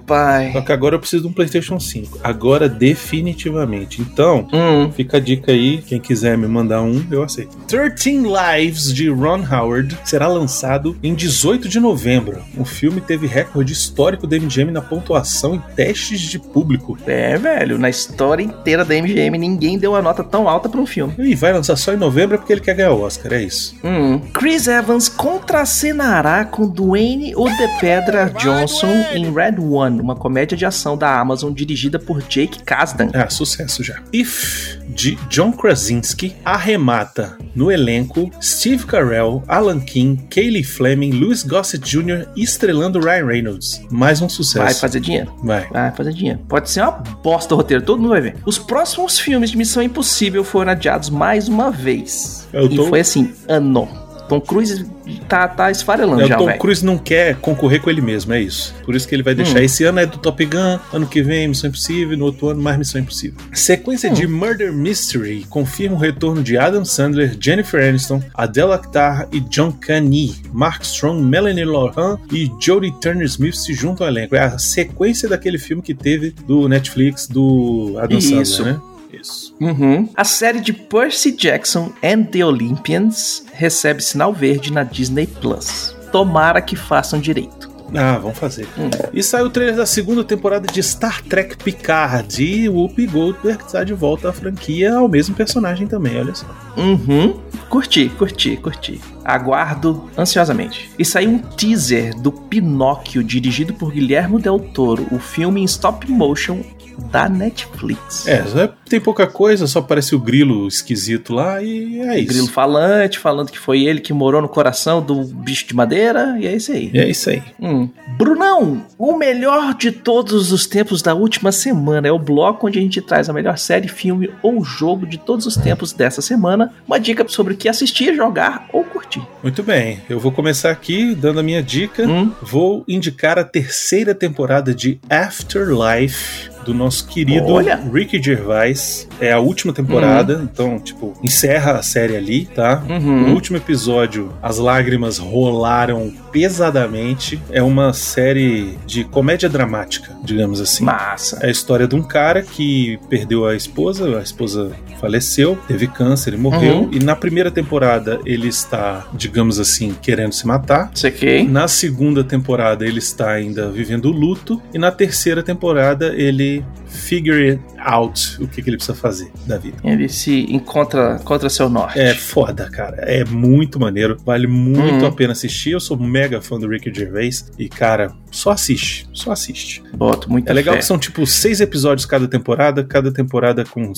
Só 0.52 0.60
que 0.60 0.72
agora 0.72 0.94
eu 0.94 0.98
preciso 1.00 1.22
de 1.22 1.28
um 1.28 1.32
PlayStation 1.32 1.78
5. 1.78 2.18
Agora, 2.22 2.68
definitivamente. 2.68 4.00
Então, 4.00 4.46
Hum, 4.52 4.90
fica 4.92 5.16
a 5.16 5.20
dica 5.20 5.52
aí. 5.52 5.78
Quem 5.78 6.00
quiser 6.00 6.36
me 6.38 6.46
mandar 6.46 6.82
um, 6.82 7.04
eu 7.10 7.22
aceito. 7.22 7.56
13 7.66 8.22
Lives 8.58 8.92
de 8.92 9.08
Ron 9.08 9.44
Howard 9.50 9.96
será 10.04 10.26
lançado 10.28 10.96
em 11.02 11.14
18 11.14 11.68
de 11.68 11.78
novembro. 11.80 12.38
O 12.56 12.64
filme 12.64 13.00
teve 13.00 13.26
recorde 13.26 13.72
histórico 13.72 14.26
da 14.26 14.36
MGM 14.38 14.70
na 14.70 14.80
pontuação 14.80 15.54
em 15.56 15.62
testes 15.74 16.20
de 16.20 16.38
público. 16.38 16.96
é, 17.06 17.36
velho, 17.36 17.78
na 17.78 17.88
história 17.88 18.42
inteira 18.42 18.84
da 18.84 18.94
MGM 18.94 19.36
ninguém 19.38 19.78
deu 19.78 19.92
uma 19.92 20.02
nota 20.02 20.22
tão 20.24 20.48
alta 20.48 20.68
para 20.68 20.80
um 20.80 20.86
filme. 20.86 21.14
E 21.18 21.34
vai 21.34 21.52
lançar 21.52 21.76
só 21.76 21.92
em 21.92 21.96
novembro 21.96 22.34
é 22.36 22.38
porque 22.38 22.52
ele 22.52 22.60
quer 22.60 22.74
ganhar 22.74 22.92
o 22.92 23.02
Oscar, 23.02 23.32
é 23.32 23.42
isso. 23.42 23.74
Hum. 23.84 24.18
Chris 24.32 24.66
Evans 24.66 25.08
contracenará 25.08 26.44
com 26.44 26.66
Dwayne 26.68 27.34
O 27.36 27.48
de 27.48 27.68
Pedra 27.80 28.32
Johnson 28.38 28.92
em 29.14 29.32
Red 29.32 29.56
One, 29.60 29.97
uma 30.00 30.14
comédia 30.16 30.56
de 30.56 30.64
ação 30.66 30.96
da 30.96 31.18
Amazon 31.18 31.52
dirigida 31.52 31.98
por 31.98 32.22
Jake 32.22 32.62
Kasdan. 32.62 33.10
Ah, 33.14 33.28
sucesso 33.30 33.82
já. 33.82 34.00
If, 34.12 34.76
de 34.88 35.16
John 35.28 35.52
Krasinski, 35.52 36.34
arremata 36.44 37.36
no 37.54 37.70
elenco 37.70 38.30
Steve 38.42 38.84
Carell, 38.86 39.42
Alan 39.48 39.80
King, 39.80 40.22
Kaylee 40.30 40.64
Fleming, 40.64 41.12
Louis 41.12 41.42
Gossett 41.42 41.84
Jr. 41.88 42.26
estrelando 42.36 43.00
Ryan 43.00 43.26
Reynolds. 43.26 43.80
Mais 43.90 44.20
um 44.22 44.28
sucesso. 44.28 44.64
Vai 44.64 44.74
fazer 44.74 45.00
dinheiro. 45.00 45.32
Vai. 45.42 45.66
Vai 45.70 45.92
fazer 45.92 46.12
dinheiro. 46.12 46.40
Pode 46.48 46.70
ser 46.70 46.82
uma 46.82 46.92
bosta 46.92 47.54
o 47.54 47.56
roteiro, 47.56 47.82
todo 47.84 47.98
mundo 48.00 48.10
vai 48.10 48.20
ver. 48.20 48.36
Os 48.44 48.58
próximos 48.58 49.18
filmes 49.18 49.50
de 49.50 49.56
Missão 49.56 49.82
Impossível 49.82 50.44
foram 50.44 50.72
adiados 50.72 51.10
mais 51.10 51.48
uma 51.48 51.70
vez. 51.70 52.46
Eu 52.52 52.68
tô- 52.68 52.86
E 52.86 52.88
foi 52.88 53.00
assim, 53.00 53.32
ano. 53.48 53.88
Tom 54.28 54.40
Cruise 54.40 54.86
tá, 55.28 55.48
tá 55.48 55.70
esfarelando 55.70 56.22
É, 56.22 56.26
já, 56.26 56.36
o 56.40 56.46
Tom. 56.46 56.58
Cruise 56.58 56.84
não 56.84 56.98
quer 56.98 57.36
concorrer 57.36 57.80
com 57.80 57.88
ele 57.90 58.00
mesmo, 58.00 58.32
é 58.32 58.40
isso. 58.40 58.74
Por 58.84 58.94
isso 58.94 59.06
que 59.08 59.14
ele 59.14 59.22
vai 59.22 59.32
Hum. 59.34 59.38
deixar. 59.38 59.62
Esse 59.62 59.84
ano 59.84 60.00
é 60.00 60.06
do 60.06 60.18
Top 60.18 60.44
Gun, 60.44 60.78
ano 60.92 61.06
que 61.06 61.22
vem 61.22 61.48
Missão 61.48 61.68
Impossível, 61.68 62.16
no 62.16 62.26
outro 62.26 62.48
ano 62.48 62.60
mais 62.62 62.76
Missão 62.78 63.00
Impossível. 63.00 63.38
Sequência 63.52 64.10
de 64.10 64.26
Hum. 64.26 64.30
Murder 64.36 64.72
Mystery 64.72 65.44
confirma 65.48 65.96
o 65.96 65.98
retorno 65.98 66.42
de 66.42 66.56
Adam 66.56 66.84
Sandler, 66.84 67.36
Jennifer 67.40 67.82
Aniston, 67.88 68.22
Adele 68.34 68.72
Akhtar 68.72 69.28
e 69.32 69.40
John 69.40 69.72
Caney. 69.72 70.34
Mark 70.52 70.82
Strong, 70.82 71.22
Melanie 71.22 71.64
Laurent 71.64 72.18
e 72.32 72.50
Jodie 72.60 72.92
Turner-Smith 73.00 73.54
se 73.54 73.72
juntam 73.72 74.06
ao 74.06 74.12
elenco. 74.12 74.34
É 74.36 74.40
a 74.40 74.58
sequência 74.58 75.28
daquele 75.28 75.58
filme 75.58 75.82
que 75.82 75.94
teve 75.94 76.34
do 76.46 76.68
Netflix 76.68 77.26
do 77.26 77.94
Adam 77.98 78.18
Isso. 78.18 78.44
Sandler, 78.56 78.74
né? 78.74 78.80
Isso. 79.12 79.47
Uhum. 79.60 80.08
A 80.16 80.24
série 80.24 80.60
de 80.60 80.72
Percy 80.72 81.32
Jackson 81.32 81.92
and 82.02 82.24
the 82.24 82.44
Olympians 82.44 83.44
recebe 83.52 84.02
sinal 84.02 84.32
verde 84.32 84.72
na 84.72 84.84
Disney 84.84 85.26
Plus. 85.26 85.96
Tomara 86.12 86.60
que 86.60 86.76
façam 86.76 87.20
direito. 87.20 87.68
Ah, 87.94 88.18
vamos 88.18 88.38
fazer. 88.38 88.66
Hum. 88.78 88.90
E 89.12 89.22
saiu 89.22 89.46
o 89.46 89.50
trailer 89.50 89.76
da 89.76 89.86
segunda 89.86 90.22
temporada 90.22 90.66
de 90.70 90.82
Star 90.82 91.22
Trek 91.22 91.56
Picard. 91.56 92.42
E 92.42 92.68
Whoopi 92.68 93.06
Goldberg 93.06 93.64
está 93.64 93.82
de 93.82 93.94
volta 93.94 94.28
à 94.28 94.32
franquia 94.32 94.94
ao 94.94 95.08
mesmo 95.08 95.34
personagem 95.34 95.86
também, 95.86 96.18
olha 96.18 96.34
só. 96.34 96.46
Uhum. 96.76 97.40
Curti, 97.68 98.08
curti, 98.10 98.56
curti. 98.56 99.00
Aguardo 99.24 100.08
ansiosamente. 100.16 100.90
E 100.98 101.04
saiu 101.04 101.30
um 101.30 101.38
teaser 101.38 102.14
do 102.20 102.30
Pinóquio, 102.30 103.22
dirigido 103.24 103.72
por 103.74 103.92
Guilherme 103.92 104.40
Del 104.40 104.58
Toro, 104.58 105.06
o 105.10 105.18
filme 105.18 105.62
em 105.62 105.64
stop 105.64 106.10
motion 106.10 106.62
da 107.10 107.28
Netflix. 107.28 108.26
É, 108.26 108.42
só 108.44 108.68
tem 108.88 109.00
pouca 109.00 109.26
coisa, 109.26 109.66
só 109.66 109.80
parece 109.80 110.14
o 110.14 110.18
grilo 110.18 110.66
esquisito 110.66 111.32
lá 111.34 111.62
e 111.62 112.00
é 112.00 112.18
isso. 112.18 112.28
Grilo 112.28 112.48
falante, 112.48 113.18
falando 113.18 113.50
que 113.50 113.58
foi 113.58 113.84
ele 113.84 114.00
que 114.00 114.12
morou 114.12 114.40
no 114.40 114.48
coração 114.48 115.02
do 115.02 115.24
bicho 115.24 115.66
de 115.66 115.74
madeira, 115.74 116.36
e 116.40 116.46
é 116.46 116.54
isso 116.54 116.72
aí. 116.72 116.90
É 116.94 117.08
isso 117.08 117.30
aí. 117.30 117.42
Hum. 117.60 117.88
Brunão, 118.16 118.84
o 118.98 119.16
melhor 119.16 119.74
de 119.74 119.92
todos 119.92 120.52
os 120.52 120.66
tempos 120.66 121.02
da 121.02 121.14
última 121.14 121.52
semana 121.52 122.08
é 122.08 122.12
o 122.12 122.18
bloco 122.18 122.66
onde 122.66 122.78
a 122.78 122.82
gente 122.82 123.00
traz 123.00 123.28
a 123.28 123.32
melhor 123.32 123.58
série, 123.58 123.88
filme 123.88 124.30
ou 124.42 124.64
jogo 124.64 125.06
de 125.06 125.18
todos 125.18 125.46
os 125.46 125.56
tempos 125.56 125.92
dessa 125.92 126.20
semana. 126.20 126.72
Uma 126.86 126.98
dica 126.98 127.24
sobre 127.28 127.54
o 127.54 127.56
que 127.56 127.68
assistir, 127.68 128.14
jogar 128.14 128.68
ou 128.72 128.84
curtir. 128.84 129.22
Muito 129.42 129.62
bem, 129.62 130.00
eu 130.08 130.18
vou 130.18 130.32
começar 130.32 130.70
aqui 130.70 131.14
dando 131.14 131.40
a 131.40 131.42
minha 131.42 131.62
dica. 131.62 132.06
Hum. 132.06 132.32
Vou 132.42 132.84
indicar 132.88 133.38
a 133.38 133.44
terceira 133.44 134.14
temporada 134.14 134.74
de 134.74 135.00
Afterlife 135.08 136.58
do 136.68 136.74
nosso 136.74 137.06
querido 137.06 137.46
Olha. 137.46 137.76
Ricky 137.76 138.22
Gervais. 138.22 138.77
É 139.20 139.32
a 139.32 139.38
última 139.38 139.72
temporada, 139.72 140.40
então, 140.42 140.78
tipo, 140.78 141.14
encerra 141.22 141.72
a 141.72 141.82
série 141.82 142.16
ali, 142.16 142.46
tá? 142.46 142.82
Uhum. 142.88 143.28
No 143.28 143.34
último 143.34 143.56
episódio, 143.56 144.32
as 144.42 144.58
lágrimas 144.58 145.18
rolaram 145.18 146.12
pesadamente. 146.30 147.40
É 147.50 147.62
uma 147.62 147.92
série 147.92 148.78
de 148.86 149.04
comédia 149.04 149.48
dramática, 149.48 150.16
digamos 150.22 150.60
assim. 150.60 150.84
Massa. 150.84 151.38
É 151.42 151.48
a 151.48 151.50
história 151.50 151.86
de 151.86 151.94
um 151.94 152.02
cara 152.02 152.42
que 152.42 152.98
perdeu 153.08 153.46
a 153.46 153.56
esposa, 153.56 154.18
a 154.18 154.22
esposa 154.22 154.70
faleceu, 155.00 155.58
teve 155.66 155.86
câncer 155.86 156.34
e 156.34 156.36
morreu. 156.36 156.82
Uhum. 156.82 156.90
E 156.92 156.98
na 156.98 157.16
primeira 157.16 157.50
temporada 157.50 158.20
ele 158.24 158.48
está, 158.48 159.06
digamos 159.14 159.58
assim, 159.58 159.94
querendo 160.00 160.32
se 160.32 160.46
matar. 160.46 160.90
Aqui. 161.04 161.42
Na 161.44 161.68
segunda 161.68 162.22
temporada 162.22 162.84
ele 162.84 162.98
está 162.98 163.30
ainda 163.30 163.70
vivendo 163.70 164.06
o 164.06 164.12
luto. 164.12 164.60
E 164.74 164.78
na 164.78 164.90
terceira 164.90 165.42
temporada 165.42 166.14
ele 166.14 166.64
figure 166.88 167.50
it 167.50 167.62
out 167.78 168.36
o 168.42 168.48
que, 168.48 168.62
que 168.62 168.70
ele 168.70 168.76
precisa 168.76 168.96
fazer 168.96 169.30
da 169.46 169.56
vida. 169.58 169.76
Ele 169.84 170.08
se 170.08 170.46
encontra 170.52 171.18
contra 171.24 171.48
seu 171.48 171.68
norte. 171.68 171.98
É 171.98 172.14
foda, 172.14 172.68
cara. 172.70 172.96
É 173.02 173.24
muito 173.24 173.78
maneiro. 173.78 174.16
Vale 174.24 174.46
muito 174.46 175.02
Uhum. 175.02 175.06
a 175.06 175.12
pena 175.12 175.32
assistir. 175.32 175.70
Eu 175.72 175.80
sou 175.80 175.96
mega 175.98 176.40
fã 176.40 176.58
do 176.58 176.68
Ricky 176.68 176.92
Gervais. 176.92 177.50
E, 177.58 177.68
cara, 177.68 178.12
só 178.30 178.50
assiste. 178.50 179.08
Só 179.12 179.30
assiste. 179.32 179.82
Boto 179.94 180.30
muita 180.30 180.50
É 180.50 180.54
legal 180.54 180.74
fé. 180.74 180.80
que 180.80 180.84
são, 180.86 180.98
tipo, 180.98 181.26
seis 181.26 181.60
episódios 181.60 182.06
cada 182.06 182.26
temporada. 182.26 182.82
Cada 182.84 183.12
temporada 183.12 183.64
com, 183.64 183.92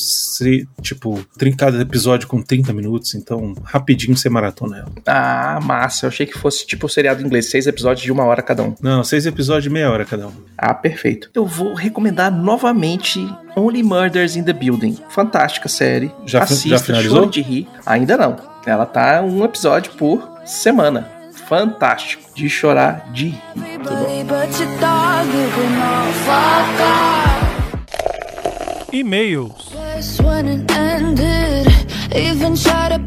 tipo, 0.83 1.25
30, 1.39 1.57
cada 1.57 1.81
episódio 1.81 2.27
com 2.29 2.43
30 2.43 2.73
minutos. 2.73 3.15
Então, 3.15 3.55
rapidinho 3.63 4.17
você 4.17 4.29
maratona 4.29 4.79
ela. 4.79 4.93
Ah, 5.07 5.59
massa. 5.63 6.07
Eu 6.07 6.09
achei 6.09 6.27
que 6.27 6.37
fosse 6.39 6.67
tipo 6.67 6.87
o 6.87 6.89
seriado 6.89 7.23
inglês, 7.25 7.51
seis 7.51 7.67
episódios 7.67 8.05
de 8.05 8.13
uma 8.13 8.25
hora 8.25 8.43
cada 8.43 8.63
um. 8.63 8.75
Não, 8.81 9.03
seis 9.05 9.27
episódios 9.27 9.65
de 9.65 9.71
meia 9.71 9.91
hora 9.91 10.05
cada 10.05 10.29
um. 10.29 10.33
Ah, 10.59 10.75
perfeito. 10.75 11.31
Eu 11.35 11.47
vou 11.47 11.75
recomendar 11.75 12.31
novamente 12.33 12.80
Only 13.57 13.83
Murders 13.83 14.37
in 14.37 14.45
the 14.45 14.53
Building. 14.53 14.97
Fantástica 15.11 15.69
série. 15.69 16.11
Já 16.25 16.43
Assista, 16.43 16.69
já 16.69 16.79
finalizou? 16.79 17.27
de 17.27 17.43
rir. 17.43 17.69
Ainda 17.85 18.17
não. 18.17 18.37
Ela 18.65 18.87
tá 18.87 19.21
um 19.23 19.45
episódio 19.45 19.93
por 19.93 20.27
semana. 20.45 21.09
Fantástico. 21.47 22.23
De 22.35 22.49
chorar 22.49 23.11
de 23.13 23.29
rir. 23.29 23.43
E-mails. 28.93 29.71
Even 32.13 32.57
tried 32.57 32.89
to 32.91 32.99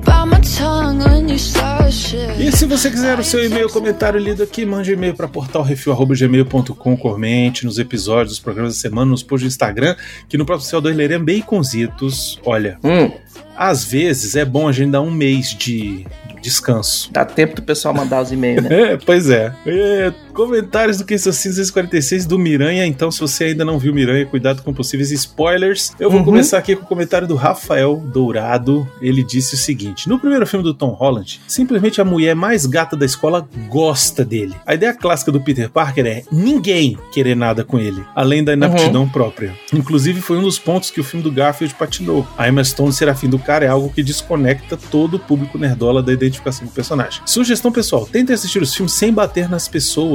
E 2.40 2.52
se 2.52 2.66
você 2.66 2.90
quiser 2.90 3.20
o 3.20 3.24
seu 3.24 3.44
e-mail, 3.44 3.70
comentário 3.70 4.20
lido 4.20 4.44
aqui, 4.44 4.66
mande 4.66 4.92
um 4.92 4.94
e-mail 4.94 5.14
para 5.14 5.28
portalrefil.gmail.com, 5.28 6.98
comente 6.98 7.66
nos 7.66 7.80
episódios, 7.80 8.34
nos 8.34 8.40
programas 8.40 8.74
da 8.76 8.80
semana, 8.80 9.12
nos 9.12 9.24
posts 9.24 9.48
do 9.50 9.54
Instagram, 9.54 9.96
que 10.28 10.38
no 10.38 10.46
próprio 10.46 10.68
CO2 10.68 10.94
leremos 10.94 11.26
baconzitos. 11.34 12.40
Olha, 12.46 12.78
Hum, 12.84 13.12
às 13.56 13.84
vezes 13.86 14.36
é 14.36 14.44
bom 14.44 14.68
a 14.68 14.72
gente 14.72 14.92
dar 14.92 15.02
um 15.02 15.12
mês 15.12 15.56
de 15.58 16.06
descanso. 16.42 17.10
dá 17.14 17.24
tempo 17.24 17.56
do 17.56 17.62
pessoal 17.62 17.94
mandar 17.94 18.22
os 18.22 18.32
e-mails, 18.32 18.64
né? 18.64 18.70
É, 18.94 18.98
pois 18.98 19.30
é. 19.30 19.54
É, 19.66 20.12
Comentários 20.34 20.98
do 20.98 21.06
que 21.06 21.14
isso 21.14 21.30
assim 21.30 21.52
646 21.52 22.26
do 22.26 22.40
Miranha. 22.40 22.86
Então, 22.86 23.12
se 23.12 23.20
você 23.20 23.46
ainda 23.46 23.64
não 23.64 23.78
viu 23.78 23.94
Miranha, 23.94 24.26
cuidado 24.26 24.62
com 24.64 24.74
possíveis 24.74 25.12
spoilers. 25.12 25.92
Eu 26.00 26.10
vou 26.10 26.20
Uhum. 26.20 26.26
começar 26.26 26.58
aqui 26.58 26.76
com 26.76 26.84
o 26.84 26.88
comentário 26.88 27.28
do 27.28 27.36
Rafael 27.36 27.98
Dourado. 28.12 28.88
Ele 29.02 29.24
disse 29.24 29.54
o 29.56 29.58
seguinte: 29.58 30.10
No 30.10 30.20
primeiro 30.20 30.46
filme 30.48 30.64
do 30.64 30.74
Tom 30.74 30.90
Holland, 30.90 31.40
simplesmente 31.48 32.02
a 32.02 32.06
mulher 32.06 32.36
mais 32.36 32.66
gata 32.66 32.96
da 32.98 33.06
escola 33.06 33.48
gosta 33.70 34.26
dele. 34.26 34.56
A 34.66 34.74
ideia 34.74 34.94
clássica 34.94 35.32
do 35.32 35.40
Peter 35.42 35.70
Parker 35.70 36.06
é 36.06 36.24
ninguém 36.32 36.98
querer 37.12 37.36
nada 37.36 37.64
com 37.64 37.80
ele, 37.80 38.04
além 38.16 38.44
da 38.44 38.54
inaptidão 38.54 39.08
própria. 39.08 39.54
Inclusive, 39.72 40.20
foi 40.22 40.38
um 40.38 40.44
dos 40.44 40.58
pontos 40.58 40.90
que 40.90 41.00
o 41.00 41.04
filme 41.04 41.24
do 41.24 41.32
Garfield 41.32 41.76
patinou. 41.76 42.28
A 42.38 42.48
Emma 42.50 42.64
Stone 42.64 42.92
ser 42.92 43.08
afim 43.10 43.30
do 43.30 43.38
cara 43.40 43.66
é 43.66 43.68
algo 43.68 43.92
que 43.94 44.02
desconecta 44.02 44.78
todo 44.90 45.16
o 45.16 45.20
público 45.20 45.58
nerdola 45.58 46.02
da 46.02 46.12
identificação 46.12 46.66
do 46.66 46.72
personagem. 46.72 47.22
Sugestão 47.26 47.72
pessoal: 47.72 48.08
tentem 48.12 48.34
assistir 48.34 48.62
os 48.62 48.74
filmes 48.74 48.94
sem 48.94 49.14
bater 49.14 49.48
nas 49.50 49.68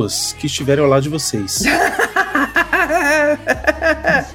pessoas 0.08 0.32
que 0.32 0.46
estiverem 0.46 0.82
ao 0.82 0.90
lado 0.90 1.02
de 1.02 1.08
vocês. 1.08 1.62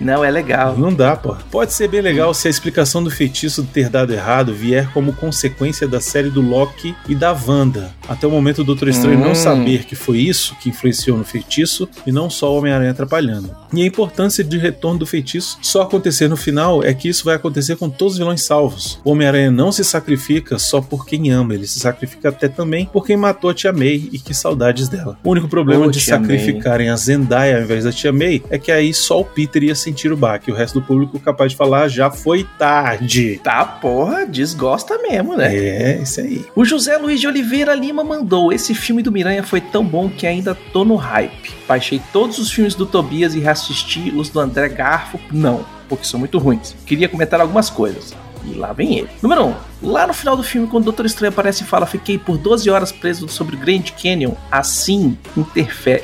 Não, 0.03 0.23
é 0.23 0.29
legal. 0.29 0.77
Não 0.77 0.93
dá, 0.93 1.15
pô. 1.15 1.35
Pode 1.49 1.73
ser 1.73 1.87
bem 1.87 2.01
legal 2.01 2.33
se 2.33 2.47
a 2.47 2.51
explicação 2.51 3.03
do 3.03 3.09
feitiço 3.09 3.63
ter 3.63 3.89
dado 3.89 4.13
errado 4.13 4.53
vier 4.53 4.89
como 4.93 5.13
consequência 5.13 5.87
da 5.87 5.99
série 6.01 6.29
do 6.29 6.41
Loki 6.41 6.95
e 7.07 7.15
da 7.15 7.31
Wanda. 7.33 7.91
Até 8.07 8.27
o 8.27 8.31
momento 8.31 8.59
o 8.59 8.63
Doutor 8.63 8.89
Estranho 8.89 9.17
Hum. 9.19 9.21
não 9.27 9.35
saber 9.35 9.85
que 9.85 9.95
foi 9.95 10.17
isso 10.19 10.55
que 10.59 10.69
influenciou 10.69 11.17
no 11.17 11.23
feitiço 11.23 11.87
e 12.05 12.11
não 12.11 12.29
só 12.29 12.53
o 12.53 12.57
Homem-Aranha 12.57 12.91
atrapalhando. 12.91 13.49
E 13.73 13.81
a 13.81 13.85
importância 13.85 14.43
de 14.43 14.57
retorno 14.57 14.99
do 14.99 15.05
feitiço 15.05 15.57
só 15.61 15.83
acontecer 15.83 16.27
no 16.27 16.35
final 16.35 16.83
é 16.83 16.93
que 16.93 17.07
isso 17.07 17.23
vai 17.25 17.35
acontecer 17.35 17.75
com 17.77 17.89
todos 17.89 18.13
os 18.13 18.19
vilões 18.19 18.41
salvos. 18.43 18.99
O 19.03 19.11
Homem-Aranha 19.11 19.51
não 19.51 19.71
se 19.71 19.83
sacrifica 19.83 20.59
só 20.59 20.81
por 20.81 21.05
quem 21.05 21.31
ama, 21.31 21.53
ele 21.53 21.67
se 21.67 21.79
sacrifica 21.79 22.29
até 22.29 22.47
também 22.47 22.85
por 22.85 23.05
quem 23.05 23.15
matou 23.15 23.49
a 23.49 23.53
Tia 23.53 23.71
May 23.71 24.09
e 24.11 24.19
que 24.19 24.33
saudades 24.33 24.89
dela. 24.89 25.17
O 25.23 25.29
único 25.31 25.47
problema 25.47 25.85
Ô, 25.85 25.91
de 25.91 25.99
Tia 25.99 26.19
May. 26.19 26.27
sacrificarem 26.27 26.89
a 26.89 26.95
Zendaya 26.95 27.57
ao 27.57 27.63
invés 27.63 27.83
da 27.83 27.91
Tia 27.91 28.11
May 28.11 28.41
é 28.49 28.57
que 28.57 28.71
aí 28.71 28.93
só 28.93 29.21
o 29.21 29.25
Peter 29.25 29.63
ia 29.63 29.75
sentir 29.75 29.92
o 30.11 30.17
baque, 30.17 30.51
o 30.51 30.55
resto 30.55 30.79
do 30.79 30.85
público 30.85 31.19
capaz 31.19 31.51
de 31.51 31.57
falar 31.57 31.87
já 31.87 32.09
foi 32.09 32.45
tarde. 32.57 33.39
Tá, 33.43 33.63
porra, 33.63 34.25
desgosta 34.25 34.97
mesmo, 34.97 35.35
né? 35.35 35.55
É, 35.55 35.99
isso 36.01 36.19
aí. 36.19 36.45
O 36.55 36.65
José 36.65 36.97
Luiz 36.97 37.19
de 37.19 37.27
Oliveira 37.27 37.73
Lima 37.75 38.03
mandou: 38.03 38.51
Esse 38.51 38.73
filme 38.73 39.01
do 39.01 39.11
Miranha 39.11 39.43
foi 39.43 39.61
tão 39.61 39.85
bom 39.85 40.09
que 40.09 40.25
ainda 40.25 40.55
tô 40.71 40.83
no 40.83 40.95
hype. 40.95 41.51
Baixei 41.67 42.01
todos 42.11 42.39
os 42.39 42.51
filmes 42.51 42.75
do 42.75 42.85
Tobias 42.85 43.35
e 43.35 43.39
reassisti 43.39 44.11
os 44.15 44.29
do 44.29 44.39
André 44.39 44.69
Garfo. 44.69 45.19
Não, 45.31 45.65
porque 45.87 46.05
são 46.05 46.19
muito 46.19 46.37
ruins. 46.37 46.75
Queria 46.85 47.07
comentar 47.07 47.39
algumas 47.39 47.69
coisas. 47.69 48.13
E 48.45 48.53
lá 48.55 48.73
vem 48.73 48.99
ele. 48.99 49.09
Número 49.21 49.45
1. 49.45 49.47
Um, 49.47 49.91
lá 49.91 50.07
no 50.07 50.13
final 50.13 50.35
do 50.35 50.43
filme, 50.43 50.67
quando 50.67 50.83
o 50.83 50.85
Doutor 50.85 51.05
Estranho 51.05 51.31
aparece 51.31 51.63
e 51.63 51.65
fala: 51.65 51.85
Fiquei 51.85 52.17
por 52.17 52.37
12 52.37 52.69
horas 52.69 52.91
preso 52.91 53.27
sobre 53.27 53.55
o 53.55 53.59
Grand 53.59 53.83
Canyon. 54.01 54.33
Assim, 54.51 55.17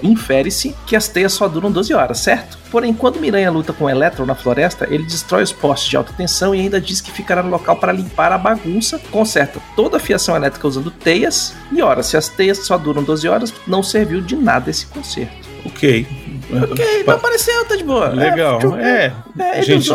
infere-se 0.04 0.76
que 0.86 0.96
as 0.96 1.08
teias 1.08 1.34
só 1.34 1.48
duram 1.48 1.72
12 1.72 1.94
horas, 1.94 2.20
certo? 2.20 2.58
Porém, 2.72 2.94
quando 2.94 3.20
Miranha 3.20 3.50
luta 3.50 3.74
com 3.74 3.86
o 3.86 3.90
Electron 3.90 4.26
na 4.26 4.36
floresta, 4.36 4.88
ele 4.90 5.04
destrói 5.04 5.44
os 5.44 5.52
postes 5.52 5.90
de 5.90 5.98
alta 5.98 6.14
tensão 6.14 6.54
e 6.54 6.62
ainda 6.62 6.80
diz 6.80 7.02
que 7.02 7.12
ficará 7.12 7.42
no 7.42 7.50
local 7.50 7.76
para 7.78 7.92
limpar 7.92 8.32
a 8.32 8.38
bagunça, 8.38 9.00
conserta 9.12 9.60
toda 9.76 9.98
a 9.98 10.00
fiação 10.00 10.36
elétrica 10.36 10.68
usando 10.68 10.92
teias. 10.92 11.54
E 11.72 11.82
ora, 11.82 12.04
se 12.04 12.16
as 12.16 12.30
teias 12.30 12.60
só 12.60 12.78
duram 12.78 13.04
12 13.04 13.28
horas, 13.28 13.54
não 13.66 13.82
serviu 13.82 14.22
de 14.22 14.36
nada 14.36 14.70
esse 14.70 14.86
conserto. 14.86 15.50
Ok. 15.66 16.29
Ok, 16.52 17.04
não 17.06 17.14
apareceu, 17.16 17.66
tá 17.66 17.76
de 17.76 17.84
boa. 17.84 18.10
Legal. 18.10 18.60
É. 18.78 19.14
É, 19.38 19.58
ele 19.58 19.62
Gente, 19.64 19.86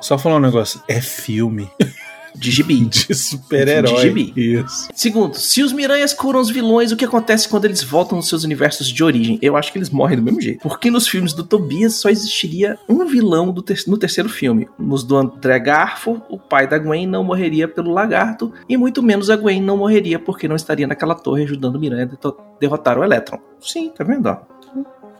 só 0.00 0.18
falar 0.18 0.36
um 0.36 0.40
negócio. 0.40 0.80
É 0.88 1.00
filme 1.00 1.70
de 2.34 2.50
gibi. 2.50 2.80
de 2.86 3.14
super-herói. 3.14 3.94
De 3.94 4.00
gibi. 4.00 4.32
Isso. 4.36 4.88
Segundo, 4.94 5.34
se 5.34 5.62
os 5.62 5.72
Miranhas 5.72 6.12
curam 6.12 6.40
os 6.40 6.50
vilões, 6.50 6.90
o 6.92 6.96
que 6.96 7.04
acontece 7.04 7.48
quando 7.48 7.64
eles 7.64 7.82
voltam 7.82 8.16
nos 8.16 8.28
seus 8.28 8.44
universos 8.44 8.88
de 8.88 9.04
origem? 9.04 9.38
Eu 9.42 9.56
acho 9.56 9.70
que 9.72 9.78
eles 9.78 9.90
morrem 9.90 10.16
do 10.16 10.22
mesmo 10.22 10.40
jeito. 10.40 10.60
Porque 10.60 10.90
nos 10.90 11.06
filmes 11.06 11.32
do 11.32 11.44
Tobias 11.44 11.94
só 11.94 12.08
existiria 12.08 12.78
um 12.88 13.04
vilão 13.06 13.52
ter- 13.54 13.82
no 13.86 13.96
terceiro 13.98 14.28
filme. 14.28 14.68
Nos 14.78 15.04
do 15.04 15.16
André 15.16 15.58
Garfo, 15.58 16.20
o 16.28 16.38
pai 16.38 16.66
da 16.66 16.78
Gwen 16.78 17.06
não 17.06 17.22
morreria 17.24 17.68
pelo 17.68 17.92
lagarto, 17.92 18.52
e 18.68 18.76
muito 18.76 19.02
menos 19.02 19.30
a 19.30 19.36
Gwen 19.36 19.60
não 19.60 19.76
morreria 19.76 20.18
porque 20.18 20.48
não 20.48 20.56
estaria 20.56 20.86
naquela 20.86 21.14
torre 21.14 21.44
ajudando 21.44 21.76
o 21.76 21.80
Miranha 21.80 22.10
a 22.24 22.32
derrotar 22.60 22.98
o 22.98 23.04
Electron. 23.04 23.38
Sim, 23.60 23.90
tá 23.90 24.04
vendo? 24.04 24.26
ó? 24.26 24.38